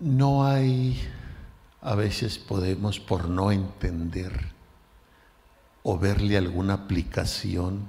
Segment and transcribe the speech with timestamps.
[0.00, 0.98] No hay,
[1.82, 4.50] a veces podemos por no entender
[5.82, 7.86] o verle alguna aplicación,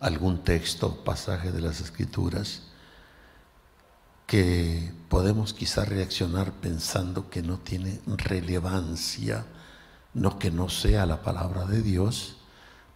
[0.00, 2.62] algún texto, pasaje de las escrituras,
[4.26, 9.44] que podemos quizá reaccionar pensando que no tiene relevancia,
[10.14, 12.36] no que no sea la palabra de Dios,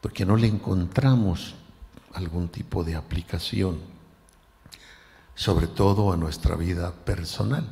[0.00, 1.54] porque no le encontramos
[2.14, 3.78] algún tipo de aplicación,
[5.34, 7.66] sobre todo a nuestra vida personal.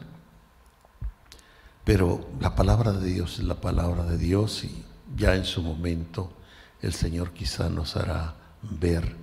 [1.85, 4.85] Pero la palabra de Dios es la palabra de Dios y
[5.17, 6.33] ya en su momento
[6.81, 9.17] el Señor quizá nos hará ver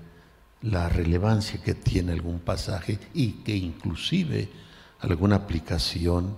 [0.61, 4.49] la relevancia que tiene algún pasaje y que inclusive
[4.99, 6.35] alguna aplicación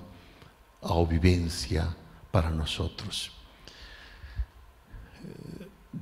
[0.82, 1.96] o vivencia
[2.32, 3.32] para nosotros.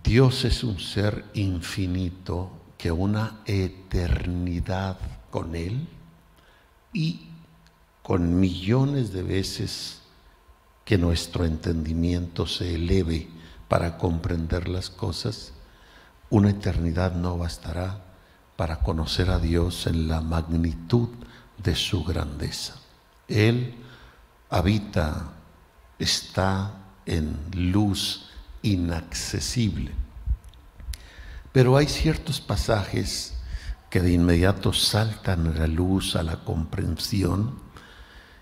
[0.04, 4.98] Dios es un ser infinito que una eternidad
[5.30, 5.88] con Él
[6.94, 7.28] y
[8.04, 10.00] con millones de veces
[10.86, 13.28] que nuestro entendimiento se eleve
[13.68, 15.54] para comprender las cosas,
[16.30, 18.04] una eternidad no bastará
[18.56, 21.10] para conocer a Dios en la magnitud
[21.62, 22.76] de su grandeza.
[23.28, 23.76] Él
[24.50, 25.32] habita,
[26.00, 26.74] está
[27.06, 28.30] en luz
[28.62, 29.92] inaccesible.
[31.52, 33.34] Pero hay ciertos pasajes
[33.90, 37.60] que de inmediato saltan a la luz, a la comprensión,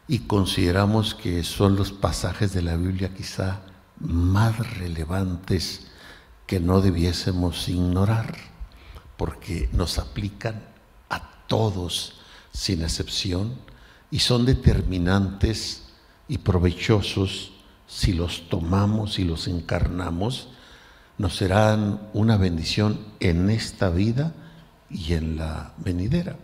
[0.08, 3.62] y consideramos que son los pasajes de la Biblia quizá
[4.00, 5.88] más relevantes
[6.45, 8.38] que no debiésemos ignorar,
[9.18, 10.64] porque nos aplican
[11.09, 12.22] a todos
[12.53, 13.56] sin excepción
[14.12, 15.84] y son determinantes
[16.28, 17.52] y provechosos
[17.88, 20.50] si los tomamos y los encarnamos,
[21.18, 24.34] nos serán una bendición en esta vida
[24.90, 26.36] y en la venidera.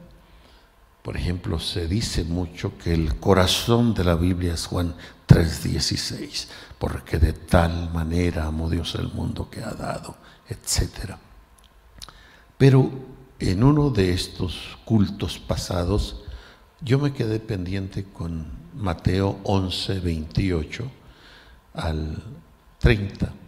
[1.01, 4.95] Por ejemplo, se dice mucho que el corazón de la Biblia es Juan
[5.27, 6.47] 3:16,
[6.79, 10.15] porque de tal manera amó Dios el mundo que ha dado,
[10.47, 11.15] etc.
[12.57, 12.89] Pero
[13.39, 16.23] en uno de estos cultos pasados,
[16.79, 20.89] yo me quedé pendiente con Mateo 11:28
[21.73, 22.23] al
[22.79, 23.42] 30.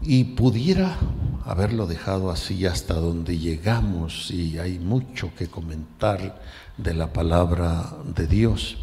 [0.00, 0.96] Y pudiera
[1.44, 6.40] haberlo dejado así hasta donde llegamos y hay mucho que comentar
[6.76, 8.76] de la palabra de Dios,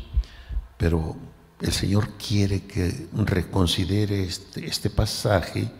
[0.77, 1.15] pero
[1.61, 5.71] el Señor quiere que reconsidere este, este pasaje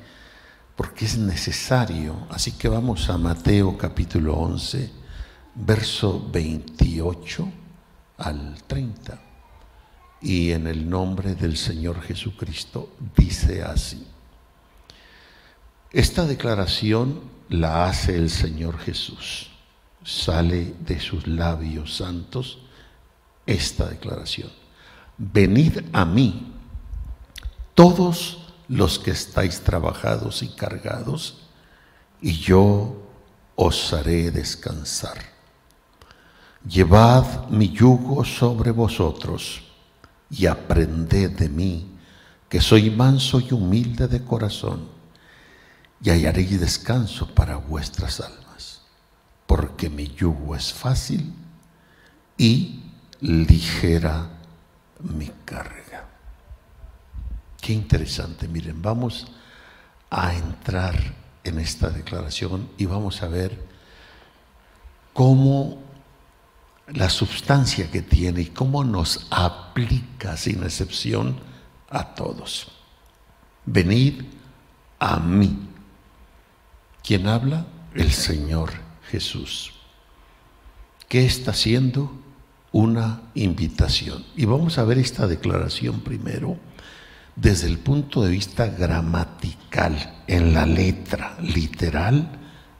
[0.75, 2.27] porque es necesario.
[2.29, 4.89] Así que vamos a Mateo capítulo 11,
[5.55, 7.51] verso 28
[8.17, 9.21] al 30
[10.21, 14.07] y en el nombre del Señor Jesucristo dice así.
[15.95, 19.49] Esta declaración la hace el Señor Jesús.
[20.03, 22.57] Sale de sus labios santos
[23.45, 24.49] esta declaración.
[25.17, 26.51] Venid a mí,
[27.75, 31.37] todos los que estáis trabajados y cargados,
[32.21, 32.97] y yo
[33.55, 35.17] os haré descansar.
[36.67, 39.63] Llevad mi yugo sobre vosotros
[40.29, 41.87] y aprended de mí,
[42.49, 44.94] que soy manso y humilde de corazón,
[46.01, 48.81] y hallaréis descanso para vuestras almas,
[49.47, 51.33] porque mi yugo es fácil
[52.37, 52.83] y
[53.21, 54.29] ligera
[54.99, 56.07] mi carga.
[57.59, 59.27] Qué interesante, miren, vamos
[60.09, 60.95] a entrar
[61.43, 63.65] en esta declaración y vamos a ver
[65.13, 65.79] cómo
[66.87, 71.39] la sustancia que tiene y cómo nos aplica sin excepción
[71.89, 72.71] a todos.
[73.65, 74.23] Venid
[74.99, 75.69] a mí.
[77.05, 77.65] ¿Quién habla?
[77.93, 78.71] El Señor
[79.09, 79.73] Jesús.
[81.07, 82.11] ¿Qué está haciendo?
[82.71, 84.25] Una invitación.
[84.35, 86.57] Y vamos a ver esta declaración primero
[87.35, 92.29] desde el punto de vista gramatical, en la letra literal,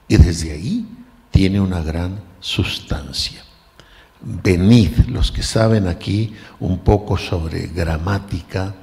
[0.08, 0.88] y desde ahí
[1.30, 3.46] tiene una gran sustancia
[4.20, 8.74] venid, los que saben aquí un poco sobre gramática,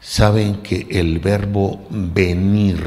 [0.00, 2.82] saben que el verbo venir,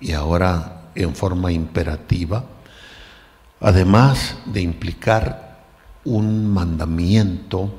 [0.00, 2.44] y ahora en forma imperativa,
[3.60, 5.64] además de implicar
[6.04, 7.70] un mandamiento,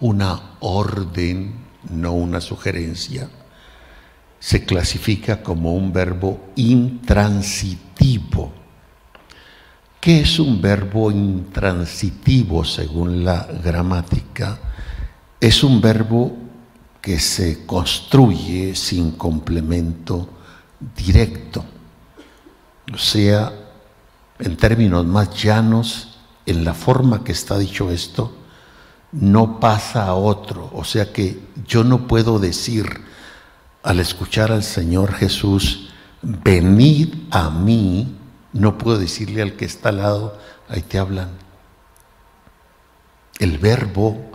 [0.00, 1.54] una orden,
[1.90, 3.28] no una sugerencia,
[4.38, 8.62] se clasifica como un verbo intransitivo
[10.02, 14.58] ¿Qué es un verbo intransitivo según la gramática?
[15.38, 16.36] Es un verbo
[17.00, 20.28] que se construye sin complemento
[20.96, 21.64] directo.
[22.92, 23.52] O sea,
[24.38, 28.36] en términos más llanos, en la forma que está dicho esto,
[29.12, 30.70] no pasa a otro.
[30.72, 32.86] O sea que yo no puedo decir
[33.82, 35.90] al escuchar al Señor Jesús,
[36.22, 38.16] venid a mí,
[38.52, 40.38] no puedo decirle al que está al lado,
[40.68, 41.30] ahí te hablan.
[43.38, 44.30] El verbo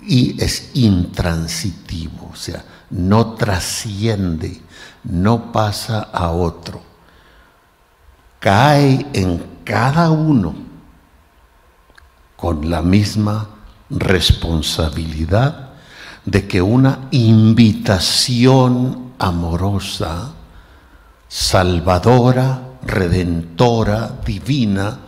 [0.00, 4.60] y es intransitivo, o sea, no trasciende,
[5.04, 6.82] no pasa a otro.
[8.38, 10.54] Cae en cada uno
[12.36, 13.48] con la misma
[13.90, 15.70] responsabilidad
[16.24, 20.32] de que una invitación amorosa,
[21.28, 24.98] salvadora, redentora, divina,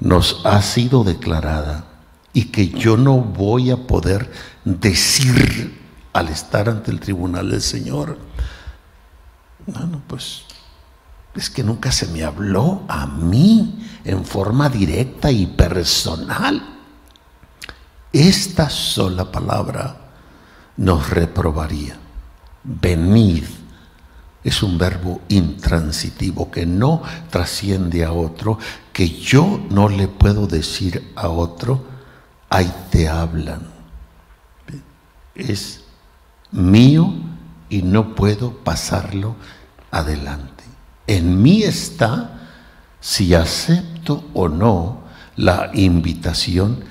[0.00, 1.84] nos ha sido declarada
[2.32, 4.30] y que yo no voy a poder
[4.64, 5.82] decir
[6.12, 8.18] al estar ante el tribunal del Señor,
[9.66, 10.44] bueno, pues
[11.34, 16.62] es que nunca se me habló a mí en forma directa y personal.
[18.12, 19.96] Esta sola palabra
[20.76, 21.96] nos reprobaría.
[22.62, 23.44] Venid
[24.44, 28.58] es un verbo intransitivo que no trasciende a otro,
[28.92, 31.82] que yo no le puedo decir a otro,
[32.50, 33.62] ahí te hablan.
[35.34, 35.80] Es
[36.52, 37.12] mío
[37.70, 39.34] y no puedo pasarlo
[39.94, 40.64] adelante.
[41.06, 42.48] En mí está
[43.00, 45.04] si acepto o no
[45.36, 46.82] la invitación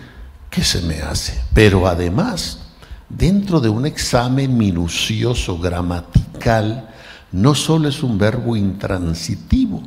[0.49, 1.41] que se me hace.
[1.53, 2.59] Pero además,
[3.09, 6.89] dentro de un examen minucioso gramatical,
[7.31, 9.83] no solo es un verbo intransitivo,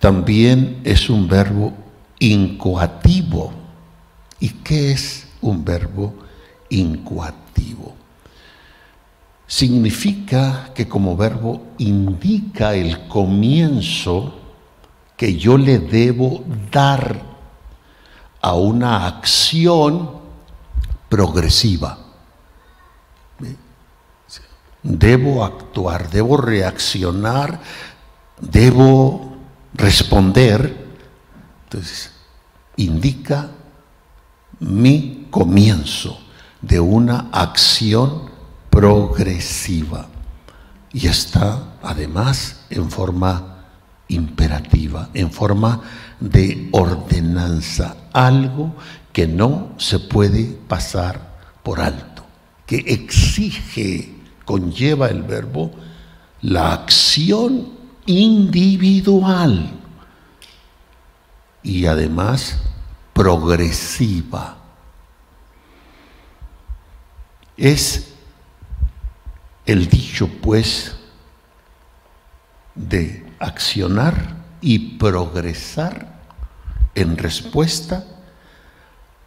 [0.00, 1.74] también es un verbo
[2.18, 3.52] incoativo.
[4.40, 6.14] ¿Y qué es un verbo
[6.70, 7.94] incoativo?
[9.46, 14.34] Significa que como verbo indica el comienzo
[15.16, 17.22] que yo le debo dar
[18.40, 20.10] a una acción
[21.08, 21.98] progresiva.
[24.82, 27.60] Debo actuar, debo reaccionar,
[28.40, 29.36] debo
[29.74, 30.86] responder.
[31.64, 32.12] Entonces,
[32.76, 33.50] indica
[34.60, 36.20] mi comienzo
[36.60, 38.25] de una acción
[38.76, 40.06] progresiva.
[40.92, 43.64] Y está además en forma
[44.08, 45.80] imperativa, en forma
[46.20, 48.76] de ordenanza, algo
[49.14, 52.26] que no se puede pasar por alto,
[52.66, 54.14] que exige
[54.44, 55.70] conlleva el verbo
[56.42, 57.70] la acción
[58.04, 59.70] individual
[61.62, 62.58] y además
[63.14, 64.58] progresiva.
[67.56, 68.05] Es
[69.66, 70.96] el dicho, pues,
[72.74, 76.20] de accionar y progresar
[76.94, 78.04] en respuesta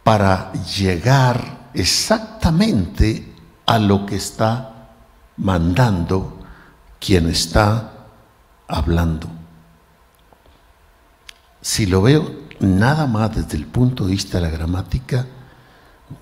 [0.02, 3.32] para llegar exactamente
[3.66, 4.90] a lo que está
[5.36, 6.38] mandando
[6.98, 7.92] quien está
[8.66, 9.28] hablando.
[11.60, 15.26] Si lo veo nada más desde el punto de vista de la gramática,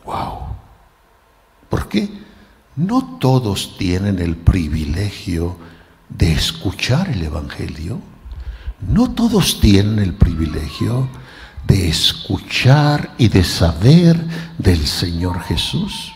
[0.05, 0.39] wow.
[1.69, 2.28] ¿Por qué?
[2.79, 5.57] No todos tienen el privilegio
[6.09, 7.99] de escuchar el Evangelio.
[8.87, 11.09] No todos tienen el privilegio
[11.67, 14.25] de escuchar y de saber
[14.59, 16.13] del Señor Jesús.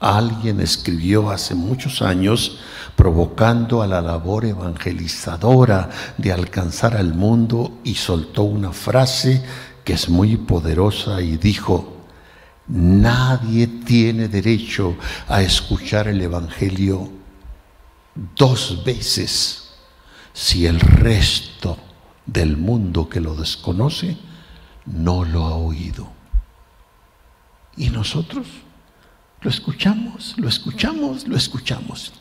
[0.00, 2.58] Alguien escribió hace muchos años
[2.96, 9.44] provocando a la labor evangelizadora de alcanzar al mundo y soltó una frase
[9.84, 11.97] que es muy poderosa y dijo,
[12.68, 14.96] nadie tiene derecho
[15.28, 17.10] a escuchar el Evangelio
[18.36, 19.70] dos veces
[20.32, 21.78] si el resto
[22.26, 24.16] del mundo que lo desconoce
[24.86, 26.10] no lo ha oído.
[27.76, 28.46] ¿Y nosotros?
[29.40, 32.12] Lo escuchamos, lo escuchamos, lo escuchamos.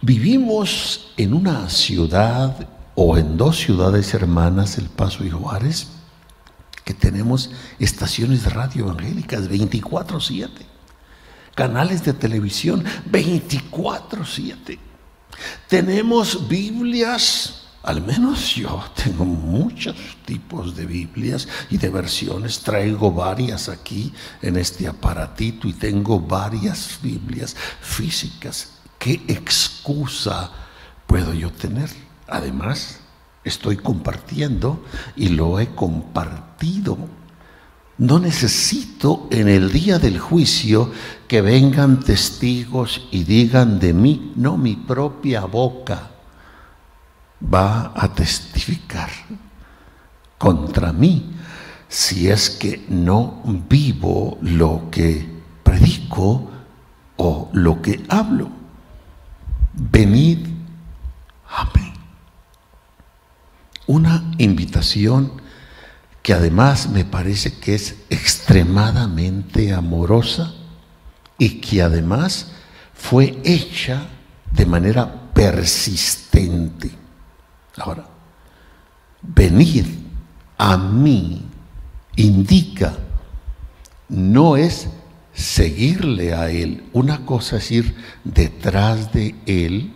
[0.00, 5.88] Vivimos en una ciudad o en dos ciudades hermanas, El Paso y Juárez,
[6.94, 10.66] tenemos estaciones de radio evangélicas 24/7,
[11.54, 14.78] canales de televisión 24/7.
[15.68, 22.60] Tenemos Biblias al menos yo tengo muchos tipos de Biblias y de versiones.
[22.60, 28.72] Traigo varias aquí en este aparatito y tengo varias Biblias físicas.
[28.98, 30.50] ¿Qué excusa
[31.06, 31.88] puedo yo tener?
[32.28, 32.99] Además,
[33.44, 34.84] estoy compartiendo
[35.16, 36.98] y lo he compartido.
[37.98, 40.90] No necesito en el día del juicio
[41.28, 46.10] que vengan testigos y digan de mí, no mi propia boca
[47.42, 49.10] va a testificar
[50.38, 51.36] contra mí
[51.88, 55.26] si es que no vivo lo que
[55.62, 56.48] predico
[57.16, 58.48] o lo que hablo.
[59.74, 60.46] Venid
[61.48, 61.89] a mí.
[63.90, 65.32] Una invitación
[66.22, 70.54] que además me parece que es extremadamente amorosa
[71.38, 72.52] y que además
[72.94, 74.06] fue hecha
[74.52, 76.92] de manera persistente.
[77.78, 78.06] Ahora,
[79.22, 79.86] venir
[80.56, 81.42] a mí
[82.14, 82.96] indica,
[84.08, 84.86] no es
[85.34, 86.84] seguirle a Él.
[86.92, 89.94] Una cosa es ir detrás de Él,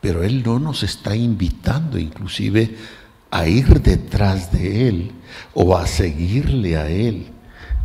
[0.00, 2.99] pero Él no nos está invitando inclusive
[3.30, 5.12] a ir detrás de Él
[5.54, 7.30] o a seguirle a Él.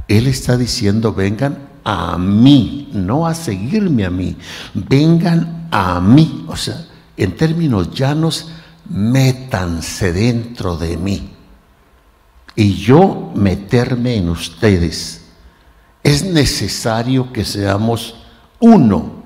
[0.07, 4.35] Él está diciendo, vengan a mí, no a seguirme a mí,
[4.73, 6.45] vengan a mí.
[6.47, 6.85] O sea,
[7.17, 8.49] en términos llanos,
[8.89, 11.35] métanse dentro de mí
[12.55, 15.21] y yo meterme en ustedes.
[16.03, 18.15] Es necesario que seamos
[18.59, 19.23] uno,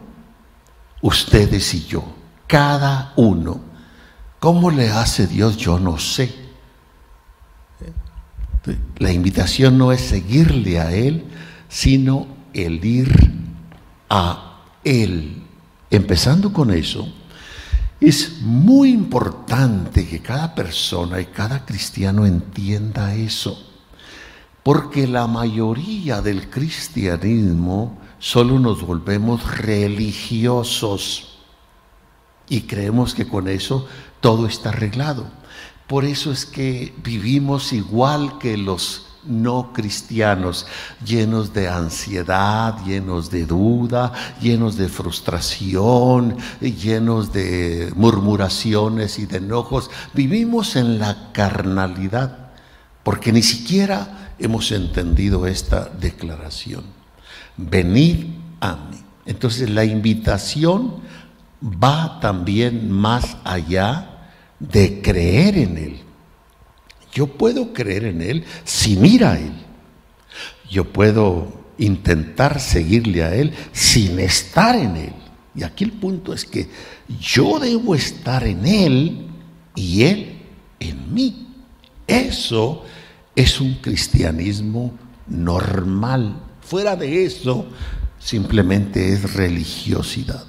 [1.02, 2.04] ustedes y yo,
[2.48, 3.69] cada uno.
[4.40, 5.58] ¿Cómo le hace Dios?
[5.58, 6.34] Yo no sé.
[8.98, 11.26] La invitación no es seguirle a Él,
[11.68, 13.32] sino el ir
[14.10, 15.44] a Él.
[15.90, 17.12] Empezando con eso,
[18.00, 23.58] es muy importante que cada persona y cada cristiano entienda eso,
[24.64, 31.29] porque la mayoría del cristianismo solo nos volvemos religiosos
[32.50, 33.88] y creemos que con eso
[34.20, 35.28] todo está arreglado.
[35.88, 40.66] Por eso es que vivimos igual que los no cristianos,
[41.06, 49.90] llenos de ansiedad, llenos de duda, llenos de frustración, llenos de murmuraciones y de enojos.
[50.14, 52.52] Vivimos en la carnalidad,
[53.04, 56.84] porque ni siquiera hemos entendido esta declaración.
[57.58, 58.26] Venid
[58.62, 58.98] a mí.
[59.26, 60.96] Entonces la invitación
[61.62, 66.10] va también más allá de creer en Él
[67.14, 69.54] yo puedo creer en Él sin ir a Él.
[70.70, 75.14] Yo puedo intentar seguirle a Él sin estar en Él.
[75.56, 76.70] Y aquí el punto es que
[77.20, 79.28] yo debo estar en Él
[79.76, 80.40] y Él
[80.80, 81.48] en mí.
[82.08, 82.86] Eso
[83.36, 84.94] es un cristianismo
[85.28, 86.36] normal.
[86.62, 87.66] Fuera de eso,
[88.20, 90.46] simplemente es religiosidad.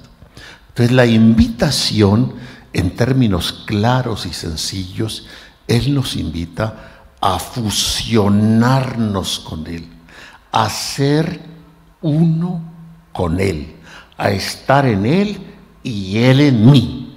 [0.71, 2.33] Entonces la invitación
[2.73, 5.25] en términos claros y sencillos
[5.71, 9.87] él nos invita a fusionarnos con Él,
[10.51, 11.39] a ser
[12.01, 12.61] uno
[13.13, 13.77] con Él,
[14.17, 15.37] a estar en Él
[15.81, 17.15] y Él en mí.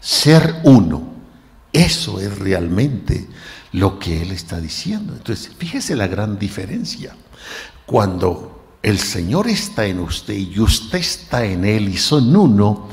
[0.00, 1.12] Ser uno.
[1.72, 3.28] Eso es realmente
[3.72, 5.12] lo que Él está diciendo.
[5.14, 7.14] Entonces, fíjese la gran diferencia.
[7.84, 12.88] Cuando el Señor está en usted y usted está en Él y son uno,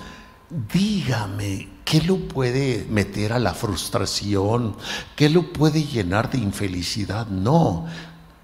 [0.74, 4.77] dígame ¿Qué lo puede meter a la frustración?
[5.17, 7.27] ¿Qué lo puede llenar de infelicidad?
[7.27, 7.86] No,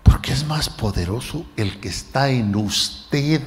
[0.04, 3.42] porque es más poderoso el que está en usted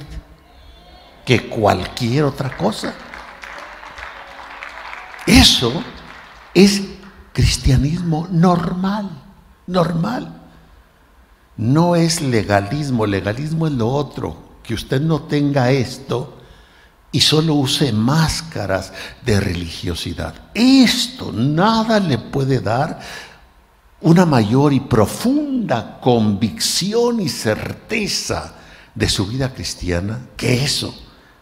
[1.23, 2.95] que cualquier otra cosa.
[5.27, 5.83] Eso
[6.55, 6.81] es
[7.31, 9.07] cristianismo normal,
[9.67, 10.40] normal.
[11.61, 14.35] No es legalismo, legalismo es lo otro.
[14.63, 16.39] Que usted no tenga esto
[17.11, 18.91] y solo use máscaras
[19.23, 20.33] de religiosidad.
[20.55, 22.99] Esto nada le puede dar
[24.01, 28.55] una mayor y profunda convicción y certeza
[28.95, 30.95] de su vida cristiana que eso,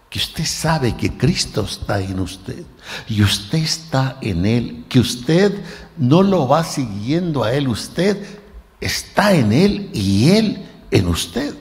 [0.10, 2.66] que usted sabe que Cristo está en usted
[3.08, 5.64] y usted está en Él, que usted
[5.98, 8.39] no lo va siguiendo a Él, usted
[8.82, 11.56] está en Él y Él en usted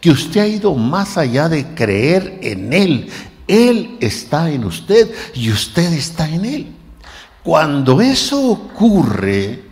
[0.00, 3.10] que usted ha ido más allá de creer en Él,
[3.46, 6.74] él está en usted y usted está en Él.
[7.42, 9.64] Cuando eso ocurre,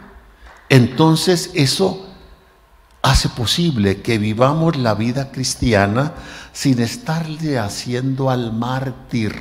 [0.69, 2.09] entonces eso
[3.03, 6.15] hace posible que vivamos la vida cristiana
[6.53, 9.37] sin estarle haciendo al mártir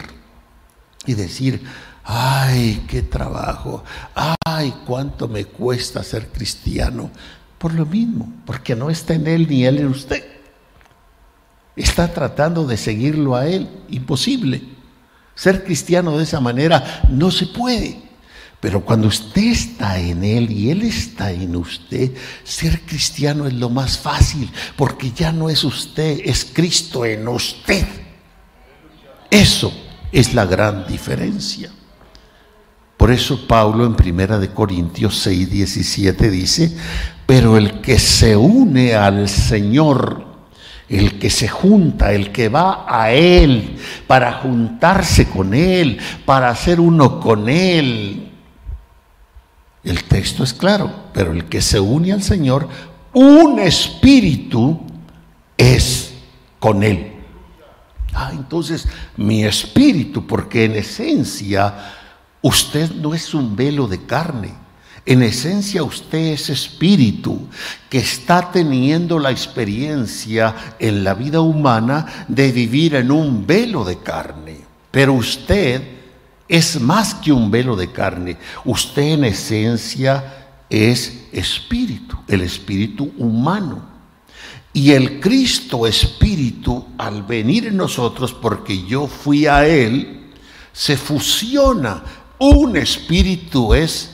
[1.06, 1.64] y decir,
[2.04, 3.84] ay, qué trabajo,
[4.46, 7.10] ay, cuánto me cuesta ser cristiano.
[7.66, 10.24] Por lo mismo, porque no está en Él ni Él en usted
[11.76, 13.68] está tratando de seguirlo a Él.
[13.90, 14.62] Imposible.
[15.34, 18.04] Ser cristiano de esa manera no se puede.
[18.60, 22.12] Pero cuando usted está en Él y Él está en usted,
[22.44, 27.86] ser cristiano es lo más fácil, porque ya no es usted, es Cristo en usted.
[29.32, 29.74] Eso
[30.12, 31.72] es la gran diferencia.
[33.06, 36.76] Por eso Pablo en Primera de Corintios 6, 17 dice,
[37.28, 40.26] pero el que se une al Señor,
[40.90, 46.80] el que se junta, el que va a Él para juntarse con Él, para hacer
[46.80, 48.32] uno con Él.
[49.84, 52.68] El texto es claro, pero el que se une al Señor,
[53.14, 54.82] un espíritu
[55.56, 56.12] es
[56.58, 57.14] con Él.
[58.16, 62.02] Ah, entonces mi espíritu, porque en esencia
[62.48, 64.54] usted no es un velo de carne.
[65.04, 67.48] En esencia usted es espíritu
[67.90, 73.98] que está teniendo la experiencia en la vida humana de vivir en un velo de
[73.98, 74.60] carne.
[74.92, 75.82] Pero usted
[76.48, 78.38] es más que un velo de carne.
[78.64, 83.96] Usted en esencia es espíritu, el espíritu humano.
[84.72, 90.32] Y el Cristo Espíritu, al venir en nosotros, porque yo fui a Él,
[90.74, 92.04] se fusiona.
[92.40, 94.12] Un espíritu es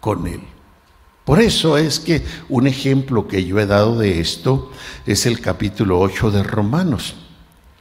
[0.00, 0.40] con Él.
[1.24, 4.72] Por eso es que un ejemplo que yo he dado de esto
[5.06, 7.14] es el capítulo 8 de Romanos.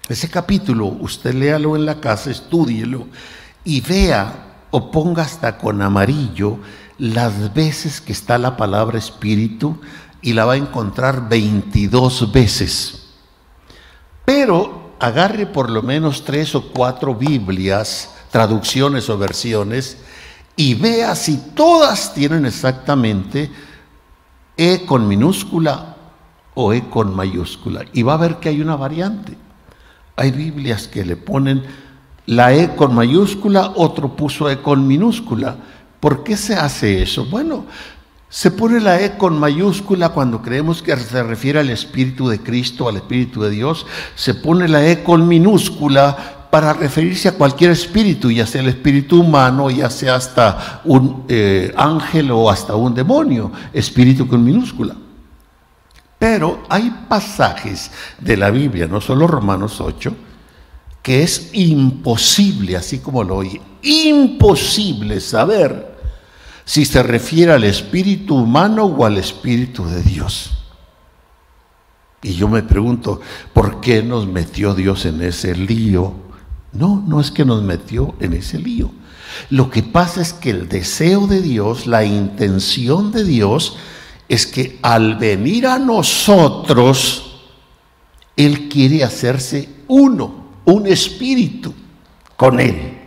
[0.07, 3.07] Ese capítulo, usted léalo en la casa, estúdielo
[3.63, 6.59] y vea o ponga hasta con amarillo
[6.97, 9.79] las veces que está la palabra espíritu
[10.21, 13.07] y la va a encontrar 22 veces.
[14.23, 19.97] Pero agarre por lo menos tres o cuatro Biblias, traducciones o versiones
[20.55, 23.51] y vea si todas tienen exactamente
[24.57, 25.95] E con minúscula
[26.53, 27.85] o E con mayúscula.
[27.93, 29.37] Y va a ver que hay una variante.
[30.15, 31.63] Hay Biblias que le ponen
[32.25, 35.57] la E con mayúscula, otro puso E con minúscula.
[35.99, 37.25] ¿Por qué se hace eso?
[37.25, 37.65] Bueno,
[38.29, 42.87] se pone la E con mayúscula cuando creemos que se refiere al Espíritu de Cristo,
[42.87, 43.85] al Espíritu de Dios.
[44.15, 49.21] Se pone la E con minúscula para referirse a cualquier espíritu, ya sea el espíritu
[49.21, 54.93] humano, ya sea hasta un eh, ángel o hasta un demonio, espíritu con minúscula.
[56.19, 57.89] Pero hay pasajes
[58.19, 60.13] de la Biblia, no solo Romanos 8,
[61.01, 65.97] que es imposible, así como lo oye, imposible saber
[66.65, 70.51] si se refiere al espíritu humano o al espíritu de Dios.
[72.21, 73.21] Y yo me pregunto,
[73.53, 76.30] ¿por qué nos metió Dios en ese lío?
[76.73, 78.91] No, no es que nos metió en ese lío.
[79.49, 83.77] Lo que pasa es que el deseo de Dios, la intención de Dios,
[84.29, 87.41] es que al venir a nosotros,
[88.35, 91.73] Él quiere hacerse uno, un espíritu
[92.37, 92.97] con Él.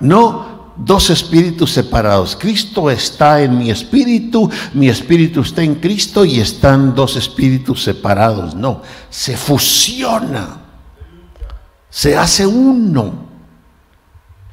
[0.00, 2.36] No dos espíritus separados.
[2.36, 8.54] Cristo está en mi espíritu, mi espíritu está en Cristo y están dos espíritus separados.
[8.54, 10.67] No, se fusiona
[11.98, 13.26] se hace uno.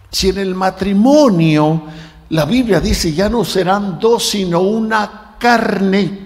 [0.09, 1.83] Si en el matrimonio
[2.29, 6.21] la Biblia dice ya no serán dos, sino una carne.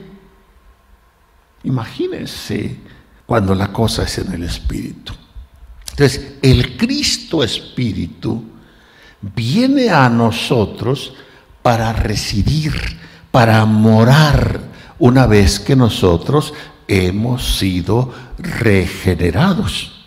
[1.66, 2.80] Imagínense
[3.26, 5.12] cuando la cosa es en el Espíritu.
[5.90, 8.42] Entonces, el Cristo Espíritu
[9.22, 11.16] viene a nosotros
[11.62, 12.74] para residir,
[13.30, 14.62] para morar,
[15.00, 16.54] una vez que nosotros
[16.88, 19.99] hemos sido regenerados.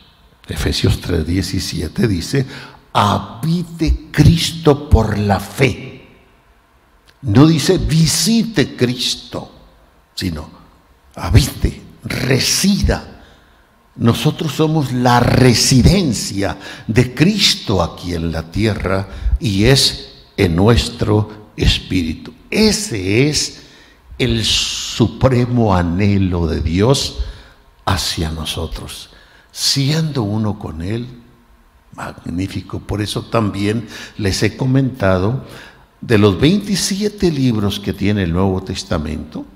[0.49, 2.47] Efesios 3:17 dice,
[2.93, 5.91] habite Cristo por la fe.
[7.23, 9.51] No dice visite Cristo,
[10.15, 10.49] sino
[11.15, 13.09] habite, resida.
[13.95, 22.35] Nosotros somos la residencia de Cristo aquí en la tierra y es en nuestro espíritu.
[22.51, 23.63] Ese es
[24.19, 27.19] el supremo anhelo de Dios
[27.85, 29.12] hacia nosotros
[29.53, 31.07] siendo uno con Él.
[31.95, 32.81] Magnífico.
[32.81, 33.87] Por eso también
[34.17, 35.45] les he comentado
[36.03, 39.47] de los 27 libros que tiene el Nuevo Testamento,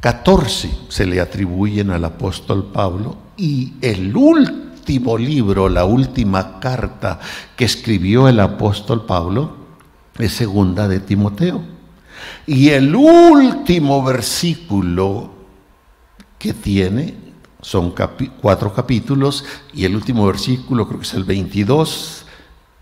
[0.00, 7.20] 14 se le atribuyen al apóstol Pablo y el último libro, la última carta
[7.54, 9.54] que escribió el apóstol Pablo
[10.18, 11.62] es segunda de Timoteo.
[12.44, 15.30] Y el último versículo
[16.38, 17.14] que tiene
[17.62, 17.94] son
[18.40, 22.26] cuatro capítulos y el último versículo, creo que es el 22,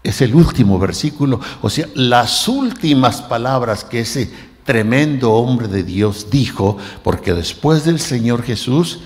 [0.03, 1.39] es el último versículo.
[1.61, 4.33] O sea, las últimas palabras que ese
[4.65, 9.01] tremendo hombre de Dios dijo, porque después del Señor Jesús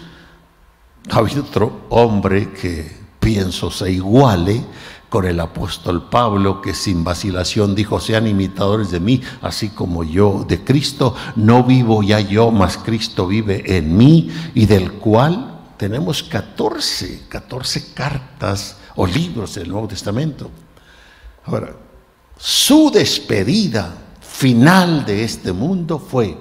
[1.10, 4.64] ha habido otro hombre que pienso se iguale
[5.08, 10.44] con el apóstol Pablo, que sin vacilación dijo, sean imitadores de mí, así como yo
[10.46, 16.22] de Cristo, no vivo ya yo, mas Cristo vive en mí, y del cual tenemos
[16.22, 20.50] 14, 14 cartas o libros del Nuevo Testamento.
[21.44, 21.74] Ahora,
[22.36, 26.36] su despedida final de este mundo fue,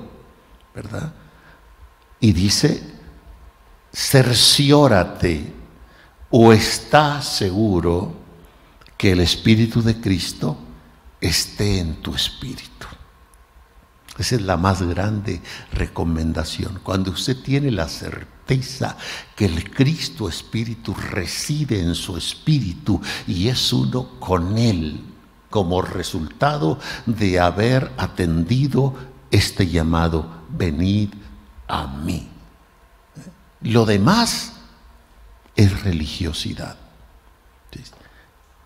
[0.74, 1.14] ¿verdad?
[2.20, 2.82] Y dice,
[3.92, 5.54] cerciórate
[6.30, 8.14] o está seguro
[8.98, 10.58] que el Espíritu de Cristo
[11.20, 12.88] esté en tu espíritu.
[14.18, 15.42] Esa es la más grande
[15.72, 16.80] recomendación.
[16.84, 18.33] Cuando usted tiene la certeza
[19.36, 25.02] que el Cristo Espíritu reside en su espíritu y es uno con Él,
[25.50, 28.96] como resultado de haber atendido
[29.32, 31.10] este llamado, venid
[31.68, 32.30] a mí.
[33.62, 34.54] Lo demás
[35.56, 36.78] es religiosidad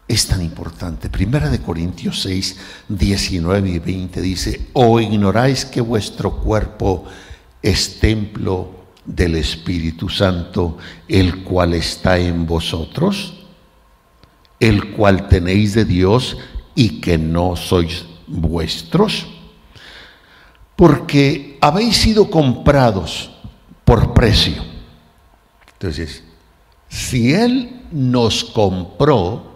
[0.07, 1.09] es tan importante.
[1.09, 7.05] Primera de Corintios 6, 19 y 20 dice, o ignoráis que vuestro cuerpo
[7.61, 8.76] es templo
[9.07, 13.45] del Espíritu Santo, el cual está en vosotros,
[14.59, 16.37] el cual tenéis de Dios
[16.75, 19.25] y que no sois vuestros,
[20.75, 23.31] porque habéis sido comprados
[23.85, 24.61] por precio.
[25.73, 26.23] Entonces,
[26.89, 29.55] si Él nos compró,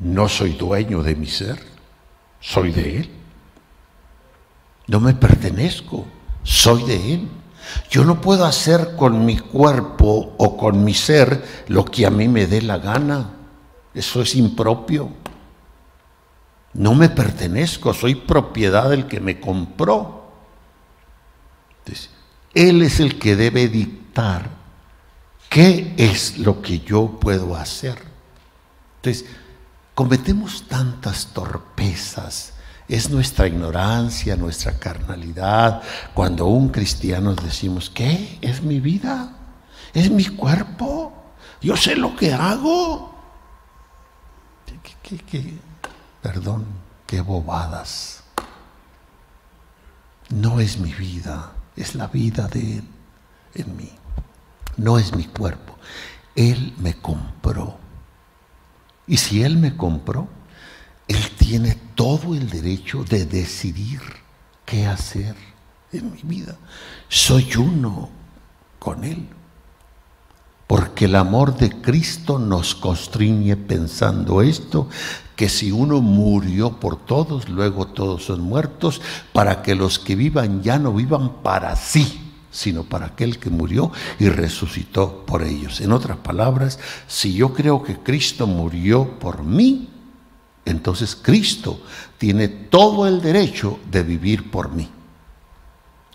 [0.00, 1.58] no soy dueño de mi ser,
[2.40, 3.10] soy de Él.
[4.88, 6.06] No me pertenezco,
[6.42, 7.28] soy de Él.
[7.90, 12.28] Yo no puedo hacer con mi cuerpo o con mi ser lo que a mí
[12.28, 13.30] me dé la gana.
[13.94, 15.10] Eso es impropio.
[16.74, 20.16] No me pertenezco, soy propiedad del que me compró.
[22.54, 24.50] él es el que debe dictar
[25.48, 27.98] qué es lo que yo puedo hacer.
[28.96, 29.24] Entonces,
[29.94, 32.52] cometemos tantas torpezas.
[32.88, 35.82] Es nuestra ignorancia, nuestra carnalidad.
[36.14, 38.38] Cuando un cristiano decimos, ¿qué?
[38.40, 39.36] ¿Es mi vida?
[39.92, 41.12] ¿Es mi cuerpo?
[41.60, 43.14] Yo sé lo que hago.
[46.22, 46.66] Perdón,
[47.06, 48.24] qué bobadas.
[50.30, 52.88] No es mi vida, es la vida de Él
[53.54, 53.90] en mí.
[54.76, 55.76] No es mi cuerpo.
[56.34, 57.76] Él me compró.
[59.06, 60.28] Y si Él me compró,
[61.08, 64.00] Él tiene todo el derecho de decidir
[64.64, 65.34] qué hacer
[65.92, 66.56] en mi vida.
[67.08, 68.10] Soy uno
[68.78, 69.26] con Él.
[70.66, 74.90] Porque el amor de Cristo nos constriñe pensando esto,
[75.34, 79.00] que si uno murió por todos, luego todos son muertos,
[79.32, 83.90] para que los que vivan ya no vivan para sí, sino para aquel que murió
[84.18, 85.80] y resucitó por ellos.
[85.80, 89.88] En otras palabras, si yo creo que Cristo murió por mí,
[90.70, 91.80] entonces Cristo
[92.18, 94.88] tiene todo el derecho de vivir por mí.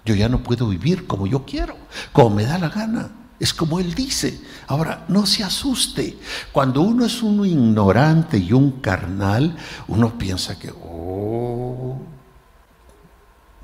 [0.06, 1.78] Yo ya no puedo vivir como yo quiero,
[2.12, 3.12] como me da la gana.
[3.40, 4.40] Es como Él dice.
[4.68, 6.18] Ahora, no se asuste.
[6.52, 11.98] Cuando uno es un ignorante y un carnal, uno piensa que, oh,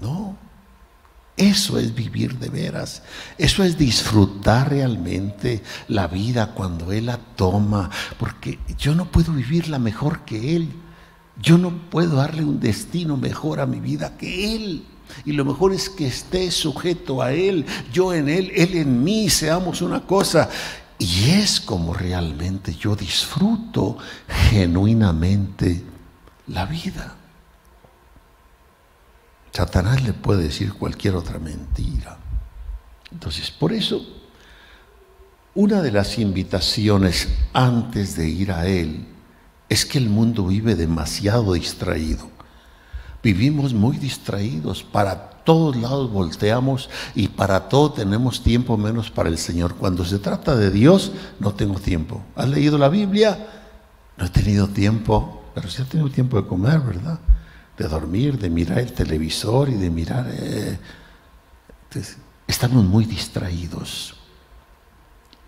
[0.01, 0.35] no,
[1.39, 3.01] eso es vivir de veras.
[3.37, 7.89] Eso es disfrutar realmente la vida cuando Él la toma.
[8.17, 10.73] Porque yo no puedo vivirla mejor que Él.
[11.41, 14.85] Yo no puedo darle un destino mejor a mi vida que Él.
[15.25, 19.29] Y lo mejor es que esté sujeto a Él, yo en Él, Él en mí,
[19.29, 20.49] seamos una cosa.
[20.97, 23.97] Y es como realmente yo disfruto
[24.49, 25.83] genuinamente
[26.47, 27.15] la vida.
[29.51, 32.17] Satanás le puede decir cualquier otra mentira.
[33.11, 34.05] Entonces, por eso,
[35.55, 39.05] una de las invitaciones antes de ir a Él
[39.69, 42.27] es que el mundo vive demasiado distraído.
[43.23, 49.37] Vivimos muy distraídos, para todos lados volteamos y para todo tenemos tiempo menos para el
[49.37, 49.75] Señor.
[49.75, 52.21] Cuando se trata de Dios, no tengo tiempo.
[52.35, 53.47] ¿Has leído la Biblia?
[54.17, 57.19] No he tenido tiempo, pero sí he tenido tiempo de comer, ¿verdad?
[57.79, 60.29] de dormir, de mirar el televisor y de mirar...
[60.29, 60.77] Eh,
[62.45, 64.15] estamos muy distraídos.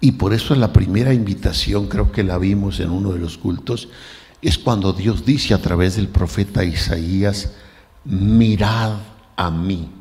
[0.02, 3.88] Y por eso la primera invitación, creo que la vimos en uno de los cultos,
[4.42, 7.52] es cuando Dios dice a través del profeta Isaías,
[8.04, 8.98] mirad
[9.36, 9.92] a mí.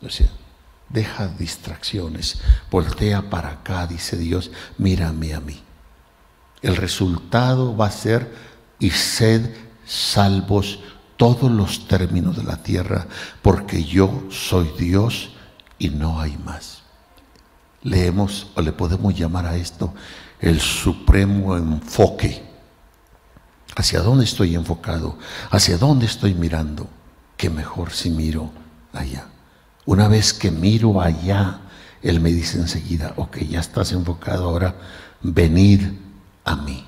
[0.00, 0.28] O sea,
[0.88, 2.40] deja distracciones,
[2.70, 5.60] voltea para acá, dice Dios, mírame a mí.
[6.62, 8.32] El resultado va a ser,
[8.78, 9.54] y sed
[9.86, 10.80] salvos
[11.16, 13.06] todos los términos de la tierra,
[13.42, 15.30] porque yo soy Dios
[15.78, 16.73] y no hay más.
[17.84, 19.94] Leemos o le podemos llamar a esto
[20.40, 22.42] el supremo enfoque.
[23.76, 25.18] ¿Hacia dónde estoy enfocado?
[25.50, 26.88] ¿Hacia dónde estoy mirando?
[27.36, 28.50] Qué mejor si miro
[28.92, 29.26] allá.
[29.86, 31.60] Una vez que miro allá,
[32.02, 34.74] Él me dice enseguida, ok, ya estás enfocado ahora,
[35.22, 35.92] venid
[36.44, 36.84] a mí.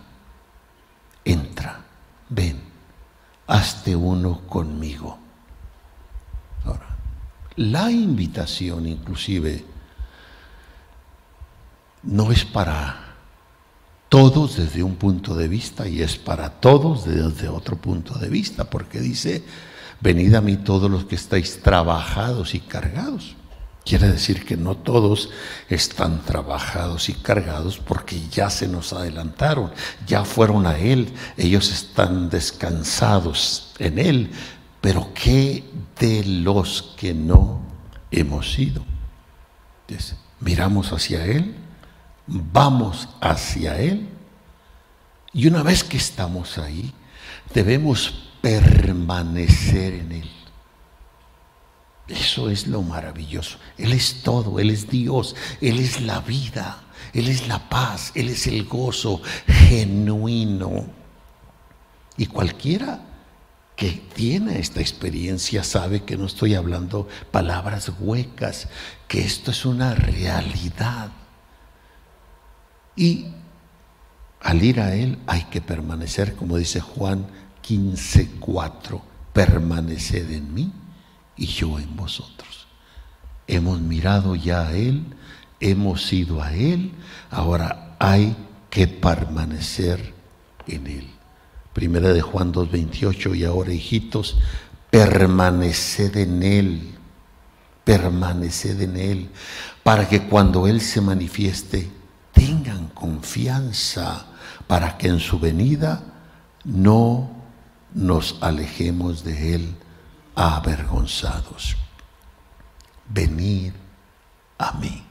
[1.25, 1.85] Entra,
[2.29, 2.67] ven
[3.47, 5.19] hazte uno conmigo.
[6.65, 6.97] Ahora,
[7.57, 9.65] la invitación inclusive
[12.03, 13.07] no es para
[14.09, 18.65] todos desde un punto de vista y es para todos desde otro punto de vista,
[18.65, 19.45] porque dice,
[20.01, 23.35] venid a mí todos los que estáis trabajados y cargados.
[23.85, 25.31] Quiere decir que no todos
[25.69, 29.71] están trabajados y cargados porque ya se nos adelantaron,
[30.07, 34.31] ya fueron a Él, ellos están descansados en Él,
[34.81, 35.63] pero ¿qué
[36.01, 37.61] de los que no
[38.11, 38.85] hemos ido?
[40.41, 41.55] miramos hacia Él,
[42.27, 44.09] vamos hacia Él
[45.37, 46.95] y una vez que estamos ahí,
[47.53, 50.31] debemos permanecer en Él.
[52.09, 53.59] Eso es lo maravilloso.
[53.77, 58.31] Él es todo, Él es Dios, Él es la vida, Él es la paz, Él
[58.31, 60.87] es el gozo genuino.
[62.17, 63.01] Y cualquiera
[63.77, 68.69] que tiene esta experiencia sabe que no estoy hablando palabras huecas,
[69.07, 71.11] que esto es una realidad.
[72.97, 73.27] Y
[74.41, 77.27] al ir a Él hay que permanecer, como dice Juan
[77.63, 80.73] 15:4, permaneced en mí
[81.37, 82.67] y yo en vosotros.
[83.47, 85.05] Hemos mirado ya a Él,
[85.61, 86.93] hemos ido a Él,
[87.31, 88.35] ahora hay
[88.71, 90.15] que permanecer
[90.67, 91.11] en Él.
[91.73, 94.39] Primera de Juan 2.28 y ahora hijitos,
[94.91, 96.95] permaneced en Él,
[97.85, 99.29] permaneced en Él,
[99.83, 101.91] para que cuando Él se manifieste
[102.37, 104.27] tengan confianza,
[104.67, 106.03] para que en su venida
[106.65, 107.31] no
[107.95, 109.77] nos alejemos de Él
[110.35, 111.77] avergonzados.
[113.09, 113.73] Venid
[114.59, 115.03] a mí.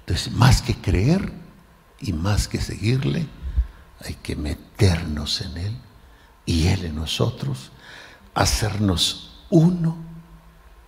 [0.00, 1.32] Entonces, más que creer
[2.00, 3.28] y más que seguirle,
[4.00, 5.76] hay que meternos en Él
[6.46, 7.72] y Él en nosotros,
[8.34, 9.96] hacernos uno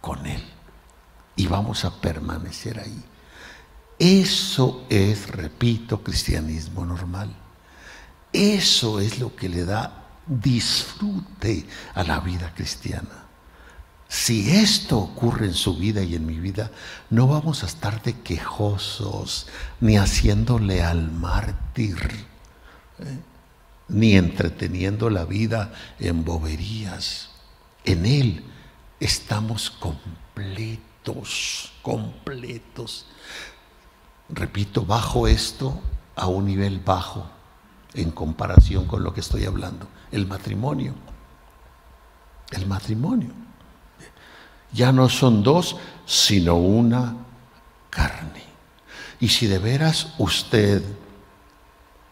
[0.00, 0.42] con Él.
[1.36, 3.04] Y vamos a permanecer ahí.
[4.00, 7.36] Eso es, repito, cristianismo normal.
[8.32, 13.26] Eso es lo que le da disfrute a la vida cristiana.
[14.08, 16.70] Si esto ocurre en su vida y en mi vida,
[17.10, 19.48] no vamos a estar de quejosos,
[19.80, 21.98] ni haciéndole al mártir,
[23.00, 23.18] ¿eh?
[23.88, 27.28] ni entreteniendo la vida en boberías.
[27.84, 28.44] En Él
[28.98, 33.04] estamos completos, completos.
[34.32, 35.80] Repito, bajo esto
[36.16, 37.26] a un nivel bajo
[37.94, 40.94] en comparación con lo que estoy hablando, el matrimonio.
[42.52, 43.30] El matrimonio
[44.72, 47.14] ya no son dos, sino una
[47.88, 48.44] carne.
[49.18, 50.82] Y si de veras usted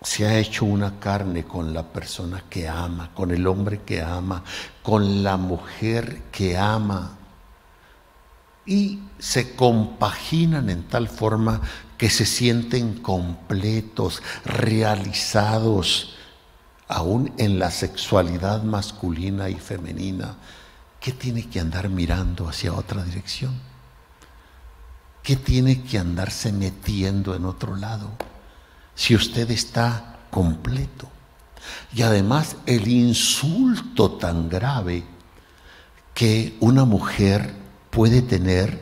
[0.03, 4.43] se ha hecho una carne con la persona que ama, con el hombre que ama,
[4.83, 7.13] con la mujer que ama,
[8.67, 11.61] y se compaginan en tal forma
[11.99, 16.15] que se sienten completos, realizados,
[16.87, 20.37] aún en la sexualidad masculina y femenina,
[21.01, 23.61] ¿qué tiene que andar mirando hacia otra dirección?
[25.23, 28.13] ¿Qué tiene que andarse metiendo en otro lado?
[28.95, 31.09] Si usted está completo.
[31.93, 35.05] Y además el insulto tan grave
[36.15, 37.55] que una mujer
[37.91, 38.81] puede tener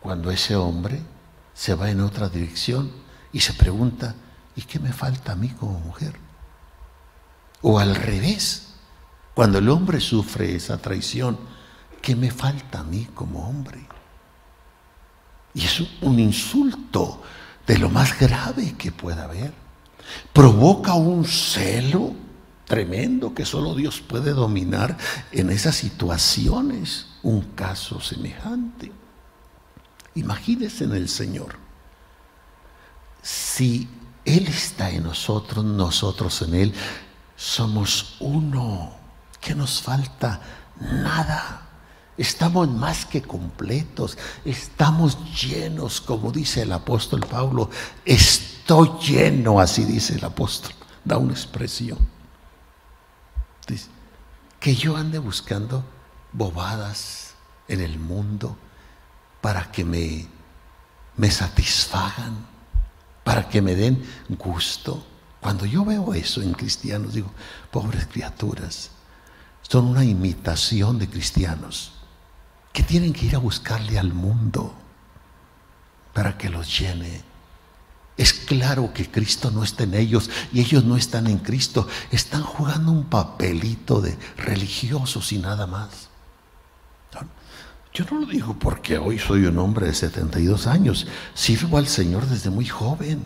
[0.00, 1.00] cuando ese hombre
[1.54, 2.90] se va en otra dirección
[3.32, 4.14] y se pregunta,
[4.56, 6.14] ¿y qué me falta a mí como mujer?
[7.62, 8.74] O al revés,
[9.34, 11.38] cuando el hombre sufre esa traición,
[12.02, 13.86] ¿qué me falta a mí como hombre?
[15.54, 17.22] Y es un insulto
[17.66, 19.52] de lo más grave que pueda haber.
[20.32, 22.12] Provoca un celo
[22.66, 24.96] tremendo que solo Dios puede dominar
[25.32, 27.06] en esas situaciones.
[27.22, 28.92] Un caso semejante.
[30.14, 31.56] Imagínese en el Señor.
[33.22, 33.88] Si
[34.24, 36.74] Él está en nosotros, nosotros en Él,
[37.36, 38.94] somos uno.
[39.40, 40.40] ¿Qué nos falta?
[40.80, 41.64] Nada.
[42.16, 47.70] Estamos más que completos, estamos llenos, como dice el apóstol Pablo,
[48.04, 50.72] estoy lleno, así dice el apóstol,
[51.04, 51.98] da una expresión.
[54.60, 55.84] Que yo ande buscando
[56.32, 57.34] bobadas
[57.66, 58.56] en el mundo
[59.44, 60.26] para que me,
[61.18, 62.46] me satisfagan,
[63.22, 65.06] para que me den gusto.
[65.38, 67.30] Cuando yo veo eso en cristianos, digo,
[67.70, 68.90] pobres criaturas,
[69.60, 71.92] son una imitación de cristianos
[72.72, 74.74] que tienen que ir a buscarle al mundo
[76.14, 77.20] para que los llene.
[78.16, 81.86] Es claro que Cristo no está en ellos y ellos no están en Cristo.
[82.10, 86.13] Están jugando un papelito de religiosos y nada más.
[87.94, 91.06] Yo no lo digo porque hoy soy un hombre de 72 años.
[91.32, 93.24] Sirvo al Señor desde muy joven.